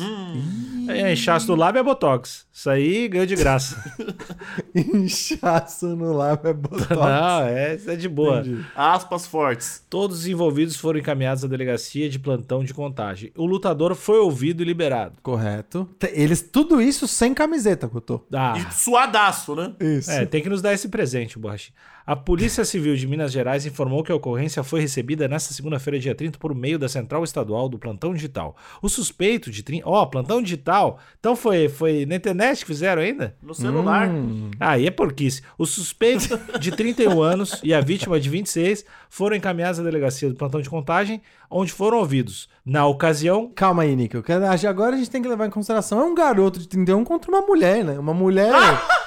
É, 0.88 1.12
inchaço 1.12 1.48
no 1.48 1.54
lábio 1.56 1.80
é 1.80 1.82
botox. 1.82 2.46
Isso 2.52 2.70
aí 2.70 3.08
ganhou 3.08 3.26
de 3.26 3.34
graça. 3.36 3.82
Inchaço 4.74 5.96
no 5.96 6.12
lábio 6.12 6.50
é 6.50 6.52
botox. 6.54 6.88
não, 6.90 7.40
é, 7.42 7.74
isso 7.74 7.90
é 7.90 7.96
de 7.96 8.08
boa. 8.08 8.40
Entendi. 8.40 8.64
Aspas 8.74 9.26
fortes. 9.26 9.84
Todos 9.88 10.20
os 10.20 10.26
envolvidos 10.26 10.76
foram 10.76 10.98
encaminhados 10.98 11.44
à 11.44 11.48
delegacia 11.48 12.08
de 12.08 12.18
plantão 12.18 12.62
de 12.64 12.74
contagem. 12.74 13.32
O 13.36 13.46
lutador 13.46 13.94
foi 13.94 14.18
ouvido 14.18 14.62
e 14.62 14.64
liberado. 14.64 15.14
Correto. 15.22 15.88
Eles, 16.12 16.42
tudo 16.42 16.80
isso 16.80 17.06
sem 17.08 17.34
camiseta, 17.34 17.88
Cotô. 17.88 18.22
Ah, 18.32 18.54
E 18.58 18.74
suadaço, 18.74 19.54
né? 19.54 19.72
Isso. 19.80 20.10
é, 20.10 20.24
tem 20.26 20.42
que 20.42 20.48
nos 20.48 20.62
dar 20.62 20.72
esse 20.72 20.88
presente, 20.88 21.38
Borrachinha. 21.38 21.74
A 22.06 22.14
Polícia 22.14 22.66
Civil 22.66 22.94
de 22.96 23.06
Minas 23.08 23.32
Gerais 23.32 23.64
informou 23.64 24.04
que 24.04 24.12
a 24.12 24.14
ocorrência 24.14 24.62
foi 24.62 24.80
recebida 24.80 25.26
nesta 25.26 25.54
segunda-feira, 25.54 25.98
dia 25.98 26.14
30, 26.14 26.38
por 26.38 26.54
meio 26.54 26.78
da 26.78 26.86
Central 26.86 27.24
Estadual 27.24 27.66
do 27.66 27.78
Plantão 27.78 28.12
Digital. 28.12 28.54
O 28.82 28.90
suspeito 28.90 29.50
de... 29.50 29.62
trin- 29.62 29.80
Ó, 29.86 30.04
Plantão 30.04 30.42
Digital. 30.42 30.98
Então 31.18 31.34
foi, 31.34 31.66
foi 31.70 32.04
na 32.04 32.16
internet 32.16 32.58
que 32.60 32.66
fizeram 32.66 33.00
ainda? 33.00 33.34
No 33.42 33.54
celular. 33.54 34.06
Hum. 34.10 34.50
Aí 34.60 34.86
é 34.86 34.90
porquice. 34.90 35.40
O 35.56 35.64
suspeito 35.64 36.38
de 36.60 36.70
31 36.72 37.22
anos 37.22 37.58
e 37.64 37.72
a 37.72 37.80
vítima 37.80 38.20
de 38.20 38.28
26 38.28 38.84
foram 39.08 39.34
encaminhados 39.34 39.80
à 39.80 39.82
delegacia 39.82 40.28
do 40.28 40.34
plantão 40.36 40.60
de 40.60 40.68
contagem, 40.68 41.22
onde 41.50 41.72
foram 41.72 41.96
ouvidos. 41.98 42.50
Na 42.66 42.86
ocasião, 42.86 43.50
Calma 43.54 43.82
aí, 43.84 43.96
Nico. 43.96 44.22
Agora 44.68 44.94
a 44.94 44.98
gente 44.98 45.10
tem 45.10 45.22
que 45.22 45.28
levar 45.28 45.46
em 45.46 45.50
consideração. 45.50 46.00
É 46.00 46.04
um 46.04 46.14
garoto 46.14 46.58
de 46.58 46.68
31 46.68 47.02
contra 47.02 47.30
uma 47.30 47.40
mulher, 47.40 47.82
né? 47.82 47.98
Uma 47.98 48.12
mulher. 48.12 48.52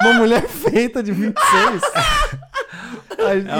uma 0.02 0.14
mulher 0.14 0.42
feita 0.50 1.04
de 1.04 1.12
26. 1.12 1.38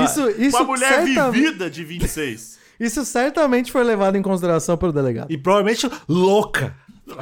Isso, 0.04 0.30
isso, 0.32 0.58
Uma 0.58 0.66
mulher 0.66 0.90
certamente, 1.04 1.32
vivida 1.32 1.70
de 1.70 1.84
26. 1.84 2.60
isso 2.80 3.04
certamente 3.06 3.72
foi 3.72 3.84
levado 3.84 4.16
em 4.18 4.22
consideração 4.22 4.78
pelo 4.78 4.92
delegado. 4.94 5.32
e 5.32 5.38
provavelmente 5.38 5.90
louca. 6.08 6.76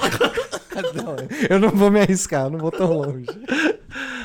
Não, 0.94 1.16
eu 1.50 1.58
não 1.58 1.70
vou 1.70 1.90
me 1.90 2.02
arriscar, 2.02 2.46
eu 2.46 2.50
não 2.50 2.60
vou 2.60 2.70
tão 2.72 2.92
longe. 2.92 3.26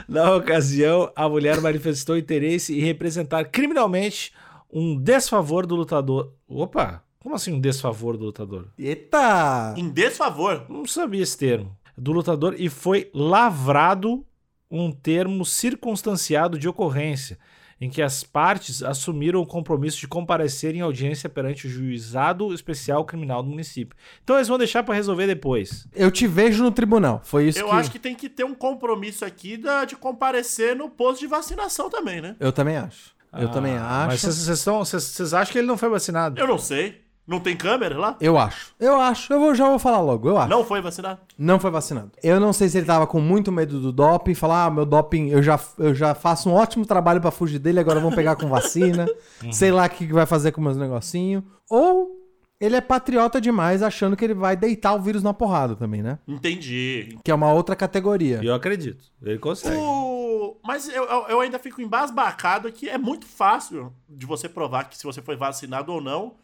Na 0.09 0.35
ocasião, 0.35 1.13
a 1.15 1.29
mulher 1.29 1.61
manifestou 1.61 2.17
interesse 2.17 2.77
em 2.77 2.81
representar 2.83 3.45
criminalmente 3.45 4.33
um 4.73 4.97
desfavor 4.97 5.65
do 5.65 5.77
lutador. 5.77 6.33
Opa, 6.49 7.05
como 7.21 7.37
assim 7.37 7.53
um 7.53 7.61
desfavor 7.61 8.17
do 8.17 8.25
lutador? 8.25 8.67
Eita! 8.77 9.75
Em 9.77 9.89
desfavor. 9.91 10.65
Não 10.69 10.85
sabia 10.87 11.23
esse 11.23 11.39
termo. 11.39 11.77
Do 11.97 12.11
lutador 12.11 12.57
e 12.59 12.69
foi 12.69 13.09
lavrado 13.15 14.25
um 14.69 14.91
termo 14.91 15.45
circunstanciado 15.45 16.59
de 16.59 16.69
ocorrência, 16.69 17.39
em 17.81 17.89
que 17.89 18.03
as 18.03 18.23
partes 18.23 18.83
assumiram 18.83 19.41
o 19.41 19.47
compromisso 19.47 19.99
de 19.99 20.07
comparecer 20.07 20.75
em 20.75 20.81
audiência 20.83 21.29
perante 21.31 21.67
o 21.67 21.71
juizado 21.71 22.53
especial 22.53 23.05
criminal 23.05 23.43
do 23.43 23.49
município. 23.51 23.97
Então 24.23 24.37
eles 24.37 24.49
vão 24.49 24.59
deixar 24.59 24.83
pra 24.83 24.95
resolver 24.95 25.27
depois. 25.27 25.89
Eu 25.95 26.11
te 26.11 26.27
vejo 26.27 26.63
no 26.63 26.71
tribunal. 26.71 27.21
Foi 27.25 27.49
isso 27.49 27.59
Eu 27.59 27.69
que. 27.69 27.75
acho 27.75 27.91
que 27.91 27.99
tem 27.99 28.15
que 28.15 28.29
ter 28.29 28.45
um 28.45 28.55
compromisso 28.55 29.25
aqui 29.25 29.57
da- 29.57 29.85
de 29.85 29.97
comparecer 29.97 30.77
no 30.77 30.91
posto 30.91 31.21
de 31.21 31.27
vacinação 31.27 31.89
também, 31.89 32.21
né? 32.21 32.37
Eu 32.39 32.53
também 32.53 32.77
acho. 32.77 33.15
Eu 33.33 33.49
Ah, 33.49 33.51
também 33.51 33.77
acho. 33.77 34.07
Mas 34.09 34.23
vocês 34.23 35.33
acham 35.33 35.53
que 35.53 35.59
ele 35.59 35.67
não 35.69 35.79
foi 35.79 35.89
vacinado? 35.89 36.39
Eu 36.41 36.47
não 36.49 36.59
sei. 36.59 37.01
Não 37.31 37.39
tem 37.39 37.57
câmera 37.57 37.97
lá? 37.97 38.17
Eu 38.21 38.37
acho. 38.37 38.75
Eu 38.81 39.01
acho. 39.01 39.33
Eu 39.33 39.39
vou, 39.39 39.55
já 39.55 39.69
vou 39.69 39.79
falar 39.79 40.01
logo. 40.01 40.29
Eu 40.29 40.37
acho. 40.37 40.51
Não 40.51 40.65
foi 40.65 40.81
vacinado? 40.81 41.21
Não 41.39 41.61
foi 41.61 41.71
vacinado. 41.71 42.11
Eu 42.25 42.41
não 42.41 42.53
sei 42.53 42.69
se 42.69 42.79
ele 42.79 42.87
tava 42.87 43.07
com 43.07 43.21
muito 43.21 43.53
medo 43.53 43.79
do 43.81 43.93
doping, 43.93 44.35
falar, 44.35 44.65
ah, 44.65 44.71
meu 44.71 44.85
doping, 44.85 45.29
eu 45.29 45.41
já, 45.41 45.57
eu 45.79 45.95
já 45.95 46.13
faço 46.13 46.51
um 46.51 46.55
ótimo 46.55 46.85
trabalho 46.85 47.21
pra 47.21 47.31
fugir 47.31 47.61
dele, 47.61 47.79
agora 47.79 48.01
vamos 48.01 48.17
pegar 48.17 48.35
com 48.35 48.49
vacina. 48.49 49.07
sei 49.53 49.71
lá 49.71 49.87
o 49.87 49.89
que 49.91 50.13
vai 50.13 50.27
fazer 50.27 50.51
com 50.51 50.61
meus 50.61 50.77
negocinhos. 50.77 51.45
Ou 51.71 52.19
ele 52.61 52.75
é 52.75 52.81
patriota 52.81 53.41
demais, 53.41 53.81
achando 53.81 54.17
que 54.17 54.25
ele 54.25 54.35
vai 54.35 54.57
deitar 54.57 54.93
o 54.95 55.01
vírus 55.01 55.23
na 55.23 55.33
porrada 55.33 55.77
também, 55.77 56.03
né? 56.03 56.19
Entendi. 56.27 57.17
Que 57.25 57.31
é 57.31 57.35
uma 57.35 57.53
outra 57.53 57.77
categoria. 57.77 58.41
Eu 58.43 58.55
acredito. 58.55 59.05
Ele 59.23 59.39
consegue. 59.39 59.77
O- 59.77 60.57
Mas 60.67 60.89
eu, 60.89 61.05
eu, 61.05 61.27
eu 61.29 61.41
ainda 61.41 61.61
fico 61.61 61.81
embasbacado 61.81 62.73
que 62.73 62.89
é 62.89 62.99
muito 62.99 63.25
fácil 63.25 63.93
de 64.09 64.27
você 64.27 64.49
provar 64.49 64.85
que 64.91 64.99
se 64.99 65.05
você 65.05 65.23
foi 65.23 65.37
vacinado 65.37 65.93
ou 65.93 66.01
não. 66.01 66.35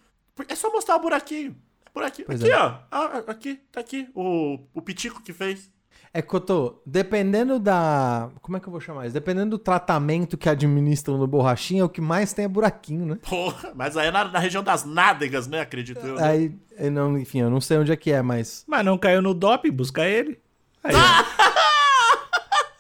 É 0.49 0.55
só 0.55 0.71
mostrar 0.71 0.97
o 0.97 1.01
buraquinho. 1.01 1.57
É 1.85 1.91
buraquinho. 1.93 2.27
Pois 2.27 2.43
aqui, 2.43 2.53
é. 2.53 2.59
ó. 2.59 2.75
Ah, 2.91 3.23
aqui, 3.27 3.61
tá 3.73 3.81
aqui. 3.81 4.09
O, 4.15 4.59
o 4.75 4.83
Pitico 4.83 5.23
que 5.23 5.33
fez. 5.33 5.71
É 6.13 6.23
que 6.23 6.33
eu 6.33 6.41
tô, 6.41 6.81
dependendo 6.87 7.59
da. 7.59 8.31
Como 8.41 8.57
é 8.57 8.61
que 8.61 8.67
eu 8.67 8.71
vou 8.71 8.81
chamar 8.81 9.05
isso? 9.05 9.13
Dependendo 9.13 9.51
do 9.51 9.59
tratamento 9.59 10.39
que 10.39 10.49
administram 10.49 11.19
no 11.19 11.27
borrachinha, 11.27 11.85
o 11.85 11.91
que 11.91 12.01
mais 12.01 12.33
tem 12.33 12.47
é 12.47 12.49
buraquinho, 12.49 13.05
né? 13.05 13.19
Porra, 13.23 13.73
mas 13.75 13.97
aí 13.99 14.09
é 14.09 14.11
na, 14.11 14.25
na 14.25 14.39
região 14.39 14.63
das 14.63 14.85
nádegas, 14.85 15.47
né? 15.47 15.61
Acredito 15.61 16.01
eu. 16.07 16.15
né? 16.15 16.23
Aí, 16.27 16.55
eu 16.79 16.91
não, 16.91 17.19
enfim, 17.19 17.41
eu 17.41 17.51
não 17.51 17.61
sei 17.61 17.77
onde 17.77 17.93
é 17.93 17.97
que 17.97 18.11
é, 18.11 18.23
mas. 18.23 18.65
Mas 18.67 18.85
não 18.85 18.97
caiu 18.97 19.21
no 19.21 19.35
doping, 19.35 19.71
busca 19.71 20.07
ele. 20.07 20.41
Aí. 20.83 20.95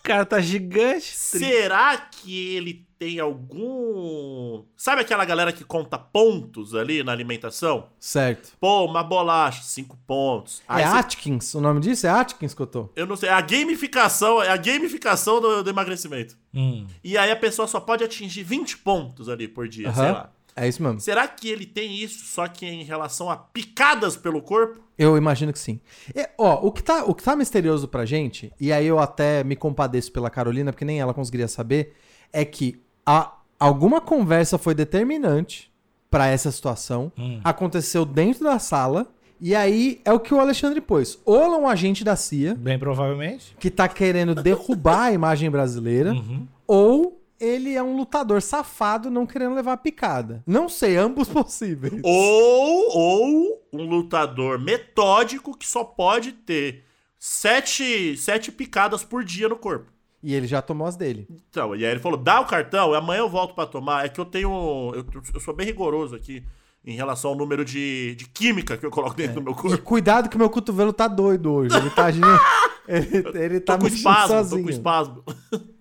o 0.06 0.14
cara 0.14 0.24
tá 0.26 0.40
gigante. 0.40 1.04
Será 1.16 1.96
que 1.96 2.54
ele 2.56 2.86
tem 2.98 3.18
algum. 3.20 4.62
Sabe 4.76 5.02
aquela 5.02 5.24
galera 5.24 5.52
que 5.52 5.64
conta 5.64 5.98
pontos 5.98 6.74
ali 6.74 7.02
na 7.02 7.12
alimentação? 7.12 7.88
Certo. 7.98 8.52
Pô, 8.58 8.84
uma 8.86 9.02
bolacha, 9.02 9.62
cinco 9.62 9.98
pontos. 10.06 10.62
Aí 10.66 10.82
é 10.82 10.88
você- 10.88 10.96
Atkins, 10.96 11.54
o 11.54 11.60
nome 11.60 11.80
disso? 11.80 12.06
É 12.06 12.10
Atkins 12.10 12.54
que 12.54 12.62
eu 12.62 12.66
tô. 12.66 12.88
Eu 12.96 13.06
não 13.06 13.16
sei, 13.16 13.28
é 13.28 13.32
a 13.32 13.40
gamificação, 13.40 14.42
é 14.42 14.48
a 14.48 14.56
gamificação 14.56 15.40
do, 15.40 15.62
do 15.62 15.70
emagrecimento. 15.70 16.36
Hum. 16.54 16.86
E 17.04 17.18
aí 17.18 17.30
a 17.30 17.36
pessoa 17.36 17.68
só 17.68 17.80
pode 17.80 18.02
atingir 18.02 18.42
20 18.42 18.78
pontos 18.78 19.28
ali 19.28 19.46
por 19.46 19.68
dia, 19.68 19.92
sei 19.92 20.02
Aham. 20.04 20.12
lá. 20.12 20.32
É 20.56 20.66
isso 20.66 20.82
mesmo. 20.82 20.98
Será 21.00 21.28
que 21.28 21.48
ele 21.48 21.66
tem 21.66 21.94
isso 22.02 22.24
só 22.24 22.48
que 22.48 22.64
em 22.64 22.82
relação 22.82 23.28
a 23.30 23.36
picadas 23.36 24.16
pelo 24.16 24.40
corpo? 24.40 24.80
Eu 24.98 25.16
imagino 25.18 25.52
que 25.52 25.58
sim. 25.58 25.78
E, 26.14 26.26
ó, 26.38 26.66
o 26.66 26.72
que, 26.72 26.82
tá, 26.82 27.04
o 27.04 27.14
que 27.14 27.22
tá 27.22 27.36
misterioso 27.36 27.86
pra 27.86 28.06
gente, 28.06 28.50
e 28.58 28.72
aí 28.72 28.86
eu 28.86 28.98
até 28.98 29.44
me 29.44 29.54
compadeço 29.54 30.10
pela 30.10 30.30
Carolina, 30.30 30.72
porque 30.72 30.84
nem 30.86 30.98
ela 30.98 31.12
conseguiria 31.12 31.46
saber, 31.48 31.94
é 32.32 32.42
que 32.44 32.80
a- 33.04 33.34
alguma 33.60 34.00
conversa 34.00 34.56
foi 34.56 34.74
determinante 34.74 35.70
pra 36.10 36.28
essa 36.28 36.50
situação, 36.50 37.12
Hum. 37.18 37.40
aconteceu 37.44 38.06
dentro 38.06 38.44
da 38.44 38.58
sala, 38.58 39.06
e 39.38 39.54
aí 39.54 40.00
é 40.06 40.12
o 40.14 40.18
que 40.20 40.32
o 40.32 40.40
Alexandre 40.40 40.80
pôs. 40.80 41.18
Ou 41.26 41.42
é 41.42 41.58
um 41.58 41.68
agente 41.68 42.02
da 42.02 42.16
CIA, 42.16 42.54
Bem 42.54 42.78
provavelmente. 42.78 43.54
que 43.60 43.70
tá 43.70 43.86
querendo 43.86 44.34
derrubar 44.34 45.02
a 45.08 45.12
imagem 45.12 45.50
brasileira, 45.50 46.12
Uhum. 46.14 46.46
ou 46.66 46.95
ele 47.40 47.74
é 47.74 47.82
um 47.82 47.96
lutador 47.96 48.40
safado 48.42 49.10
não 49.10 49.26
querendo 49.26 49.54
levar 49.54 49.72
a 49.74 49.76
picada. 49.76 50.42
Não 50.46 50.68
sei, 50.68 50.96
ambos 50.98 51.28
possíveis. 51.28 52.00
Ou, 52.02 52.90
ou 52.96 53.62
um 53.72 53.84
lutador 53.84 54.58
metódico 54.60 55.56
que 55.56 55.66
só 55.68 55.84
pode 55.84 56.32
ter 56.32 56.84
sete, 57.18 58.16
sete 58.16 58.50
picadas 58.52 59.04
por 59.04 59.24
dia 59.24 59.48
no 59.48 59.56
corpo. 59.56 59.90
E 60.22 60.34
ele 60.34 60.46
já 60.46 60.60
tomou 60.60 60.86
as 60.86 60.96
dele. 60.96 61.26
Então, 61.30 61.76
e 61.76 61.84
aí 61.84 61.90
ele 61.92 62.00
falou: 62.00 62.18
dá 62.18 62.40
o 62.40 62.46
cartão, 62.46 62.92
e 62.92 62.96
amanhã 62.96 63.20
eu 63.20 63.28
volto 63.28 63.54
pra 63.54 63.66
tomar. 63.66 64.04
É 64.06 64.08
que 64.08 64.18
eu 64.20 64.24
tenho. 64.24 64.50
Eu, 64.94 65.04
eu 65.34 65.40
sou 65.40 65.54
bem 65.54 65.66
rigoroso 65.66 66.16
aqui 66.16 66.42
em 66.84 66.96
relação 66.96 67.30
ao 67.32 67.36
número 67.36 67.64
de, 67.64 68.14
de 68.16 68.26
química 68.28 68.76
que 68.76 68.86
eu 68.86 68.90
coloco 68.90 69.14
dentro 69.14 69.34
do 69.34 69.42
meu 69.42 69.52
E 69.52 69.56
corpo. 69.56 69.78
cuidado 69.82 70.28
que 70.28 70.38
meu 70.38 70.48
cotovelo 70.48 70.92
tá 70.92 71.06
doido 71.06 71.52
hoje. 71.52 71.76
Ele 71.76 71.90
tá 71.90 72.06
agindo. 72.06 72.26
ele, 72.88 73.38
ele 73.38 73.60
tá 73.60 73.76
Tô 73.76 73.82
com 73.86 73.94
espasmo, 73.94 74.28
sozinho. 74.28 74.62
tô 74.62 74.64
com 74.68 74.70
espasmo. 74.70 75.24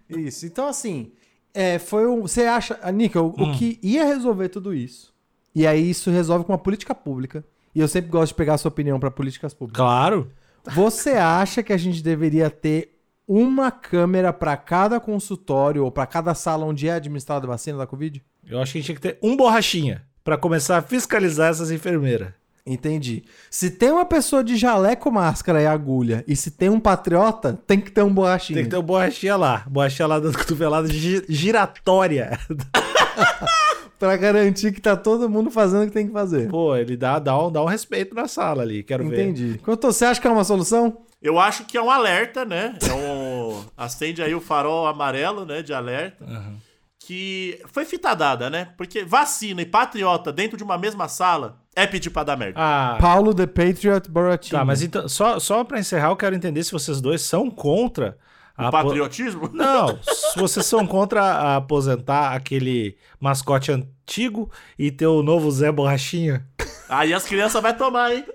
Isso. 0.10 0.46
Então, 0.46 0.68
assim, 0.68 1.12
é, 1.56 1.80
foi 1.80 2.06
um. 2.06 2.22
Você 2.24 2.44
acha, 2.44 2.78
ah, 2.84 2.92
Nica, 2.92 3.22
o, 3.22 3.30
o 3.30 3.54
que 3.54 3.80
ia 3.82 4.04
resolver 4.06 4.50
tudo 4.50 4.74
isso? 4.74 5.14
E 5.56 5.66
aí 5.66 5.90
isso 5.90 6.12
resolve 6.12 6.44
com 6.44 6.52
uma 6.52 6.60
política 6.60 6.94
pública. 6.94 7.44
E 7.74 7.80
eu 7.80 7.88
sempre 7.88 8.12
gosto 8.12 8.34
de 8.34 8.36
pegar 8.36 8.56
a 8.56 8.58
sua 8.58 8.70
opinião 8.70 9.00
para 9.00 9.10
políticas 9.10 9.54
públicas. 9.54 9.78
Claro. 9.78 10.30
Você 10.74 11.12
acha 11.12 11.64
que 11.64 11.72
a 11.72 11.78
gente 11.78 12.04
deveria 12.04 12.50
ter 12.50 12.98
uma 13.28 13.72
câmera 13.72 14.34
para 14.34 14.56
cada 14.58 15.00
consultório 15.00 15.84
ou 15.84 15.92
para 15.92 16.06
cada 16.06 16.34
sala 16.34 16.66
onde 16.66 16.88
é 16.88 16.94
administrada 16.94 17.46
a 17.46 17.50
vacina 17.50 17.78
da 17.78 17.88
Covid? 17.88 18.22
Eu 18.46 18.60
acho 18.60 18.74
que 18.74 18.78
a 18.78 18.82
gente 18.82 18.86
tinha 18.86 18.96
que 18.96 19.02
ter 19.02 19.18
um 19.22 19.36
borrachinha 19.36 20.04
pra 20.24 20.38
começar 20.38 20.78
a 20.78 20.82
fiscalizar 20.82 21.50
essas 21.50 21.72
enfermeiras. 21.72 22.30
Entendi. 22.68 23.24
Se 23.50 23.70
tem 23.70 23.92
uma 23.92 24.06
pessoa 24.06 24.44
de 24.44 24.58
jaleco, 24.58 25.12
máscara 25.12 25.62
e 25.62 25.68
agulha, 25.68 26.24
e 26.28 26.36
se 26.36 26.50
tem 26.50 26.68
um 26.68 26.80
patriota, 26.80 27.54
tem 27.68 27.80
que 27.80 27.92
ter 27.92 28.02
um 28.02 28.12
borrachinho. 28.12 28.58
Tem 28.58 28.64
que 28.64 28.72
ter 28.72 28.78
um 28.78 28.82
borrachinha 28.82 29.36
lá. 29.36 29.64
Borrachinha 29.68 30.08
lá 30.08 30.20
dando 30.20 30.36
cotovelada 30.38 30.88
gi- 30.88 31.24
giratória. 31.30 32.40
Pra 34.00 34.18
garantir 34.18 34.74
que 34.74 34.82
tá 34.82 34.96
todo 34.98 35.30
mundo 35.30 35.50
fazendo 35.50 35.84
o 35.84 35.88
que 35.88 35.94
tem 35.94 36.08
que 36.08 36.12
fazer. 36.12 36.50
Pô, 36.50 36.76
ele 36.76 36.98
dá, 36.98 37.18
dá, 37.18 37.38
um, 37.42 37.52
dá 37.52 37.62
um 37.62 37.66
respeito 37.66 38.14
na 38.14 38.28
sala 38.28 38.62
ali. 38.62 38.84
Quero 38.84 39.08
ver. 39.08 39.22
Entendi. 39.22 39.58
Quanto 39.64 39.88
você 39.88 40.04
acha 40.04 40.20
que 40.20 40.28
é 40.28 40.32
uma 40.32 40.44
solução? 40.44 40.98
Eu 41.22 41.40
acho 41.40 41.64
que 41.66 41.78
é 41.78 41.82
um 41.82 41.90
alerta, 41.90 42.44
né? 42.44 42.78
É 42.88 42.94
um. 42.94 43.64
Acende 43.78 44.22
aí 44.22 44.36
o 44.36 44.42
farol 44.42 44.86
amarelo, 44.86 45.46
né? 45.46 45.62
De 45.62 45.74
alerta. 45.74 46.26
Que 47.00 47.62
foi 47.72 47.86
fita 47.86 48.14
dada, 48.14 48.50
né? 48.50 48.70
Porque 48.78 49.04
vacina 49.06 49.62
e 49.62 49.66
patriota 49.66 50.32
dentro 50.32 50.58
de 50.58 50.64
uma 50.64 50.78
mesma 50.78 51.08
sala 51.08 51.58
é 51.76 51.86
pedir 51.86 52.10
pra 52.10 52.24
dar 52.24 52.38
merda. 52.38 52.60
Ah, 52.60 52.98
Paulo 53.00 53.34
the 53.34 53.46
Patriot 53.46 54.10
Boratinho. 54.10 54.58
tá, 54.60 54.64
mas 54.66 54.82
então, 54.82 55.08
só, 55.10 55.40
só 55.40 55.64
pra 55.64 55.80
encerrar, 55.80 56.10
eu 56.10 56.16
quero 56.16 56.36
entender 56.36 56.64
se 56.64 56.72
vocês 56.72 57.02
dois 57.02 57.22
são 57.22 57.50
contra 57.52 58.18
apo- 58.58 58.72
Patriotismo? 58.72 59.50
Não, 59.54 60.00
se 60.02 60.38
vocês 60.40 60.66
são 60.66 60.86
contra 60.88 61.22
a 61.22 61.56
aposentar 61.58 62.34
aquele 62.34 62.96
mascote 63.20 63.72
antigo 63.72 64.50
e 64.80 64.90
ter 64.92 65.08
o 65.08 65.22
novo 65.22 65.52
Zé 65.52 65.72
Borrachinha. 65.72 66.46
Aí 66.88 67.14
as 67.14 67.26
crianças 67.26 67.62
vão 67.62 67.74
tomar, 67.74 68.14
hein? 68.14 68.26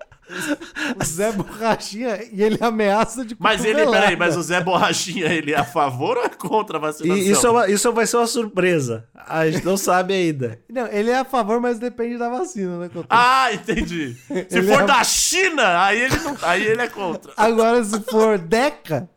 O 1.00 1.04
Zé 1.04 1.32
Borrachinha 1.32 2.18
e 2.32 2.42
ele 2.42 2.58
ameaça 2.60 3.24
de 3.24 3.36
Mas 3.38 3.64
ele, 3.64 3.84
peraí, 3.86 4.16
mas 4.16 4.36
o 4.36 4.42
Zé 4.42 4.60
Borrachinha, 4.62 5.26
ele 5.26 5.52
é 5.52 5.56
a 5.58 5.64
favor 5.64 6.16
ou 6.16 6.24
é 6.24 6.28
contra 6.28 6.76
a 6.78 6.80
vacinação? 6.80 7.16
E 7.16 7.30
isso, 7.30 7.46
é 7.46 7.50
uma- 7.50 7.68
isso 7.68 7.92
vai 7.92 8.06
ser 8.06 8.16
uma 8.16 8.26
surpresa. 8.26 9.04
A 9.28 9.48
gente 9.50 9.64
não 9.64 9.76
sabe 9.76 10.14
ainda. 10.14 10.58
Não, 10.68 10.86
ele 10.88 11.10
é 11.10 11.18
a 11.18 11.24
favor, 11.24 11.60
mas 11.60 11.78
depende 11.78 12.16
da 12.18 12.28
vacina, 12.28 12.78
né? 12.78 12.90
Ah, 13.08 13.52
entendi. 13.52 14.14
Se 14.48 14.58
Ele 14.58 14.72
for 14.72 14.82
é- 14.82 14.86
da 14.86 15.02
China, 15.04 15.82
aí 15.84 16.00
ele, 16.02 16.16
não, 16.18 16.36
aí 16.42 16.66
ele 16.66 16.82
é 16.82 16.88
contra. 16.88 17.32
Agora, 17.36 17.82
se 17.84 18.00
for 18.02 18.38
Deca, 18.38 19.08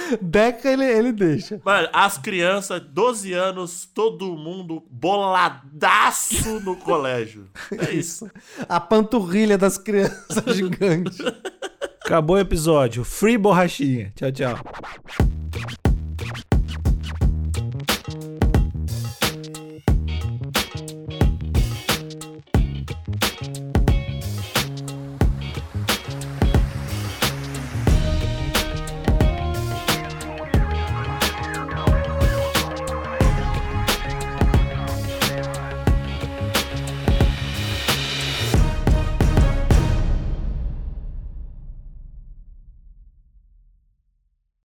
Deca 0.20 0.68
ele, 0.70 0.84
ele 0.84 1.12
deixa. 1.12 1.60
Mano, 1.64 1.88
as 1.92 2.18
crianças, 2.18 2.80
12 2.80 3.32
anos, 3.32 3.88
todo 3.94 4.36
mundo 4.36 4.84
boladaço 4.90 6.60
no 6.60 6.76
colégio. 6.80 7.48
É 7.70 7.92
isso. 7.92 8.30
A 8.68 8.80
panturrilha 8.80 9.58
das 9.58 9.78
crianças 9.78 10.44
gigante. 10.56 11.22
Acabou 12.04 12.36
o 12.36 12.40
episódio. 12.40 13.04
Free 13.04 13.36
Borrachinha. 13.36 14.12
Tchau, 14.14 14.32
tchau. 14.32 14.58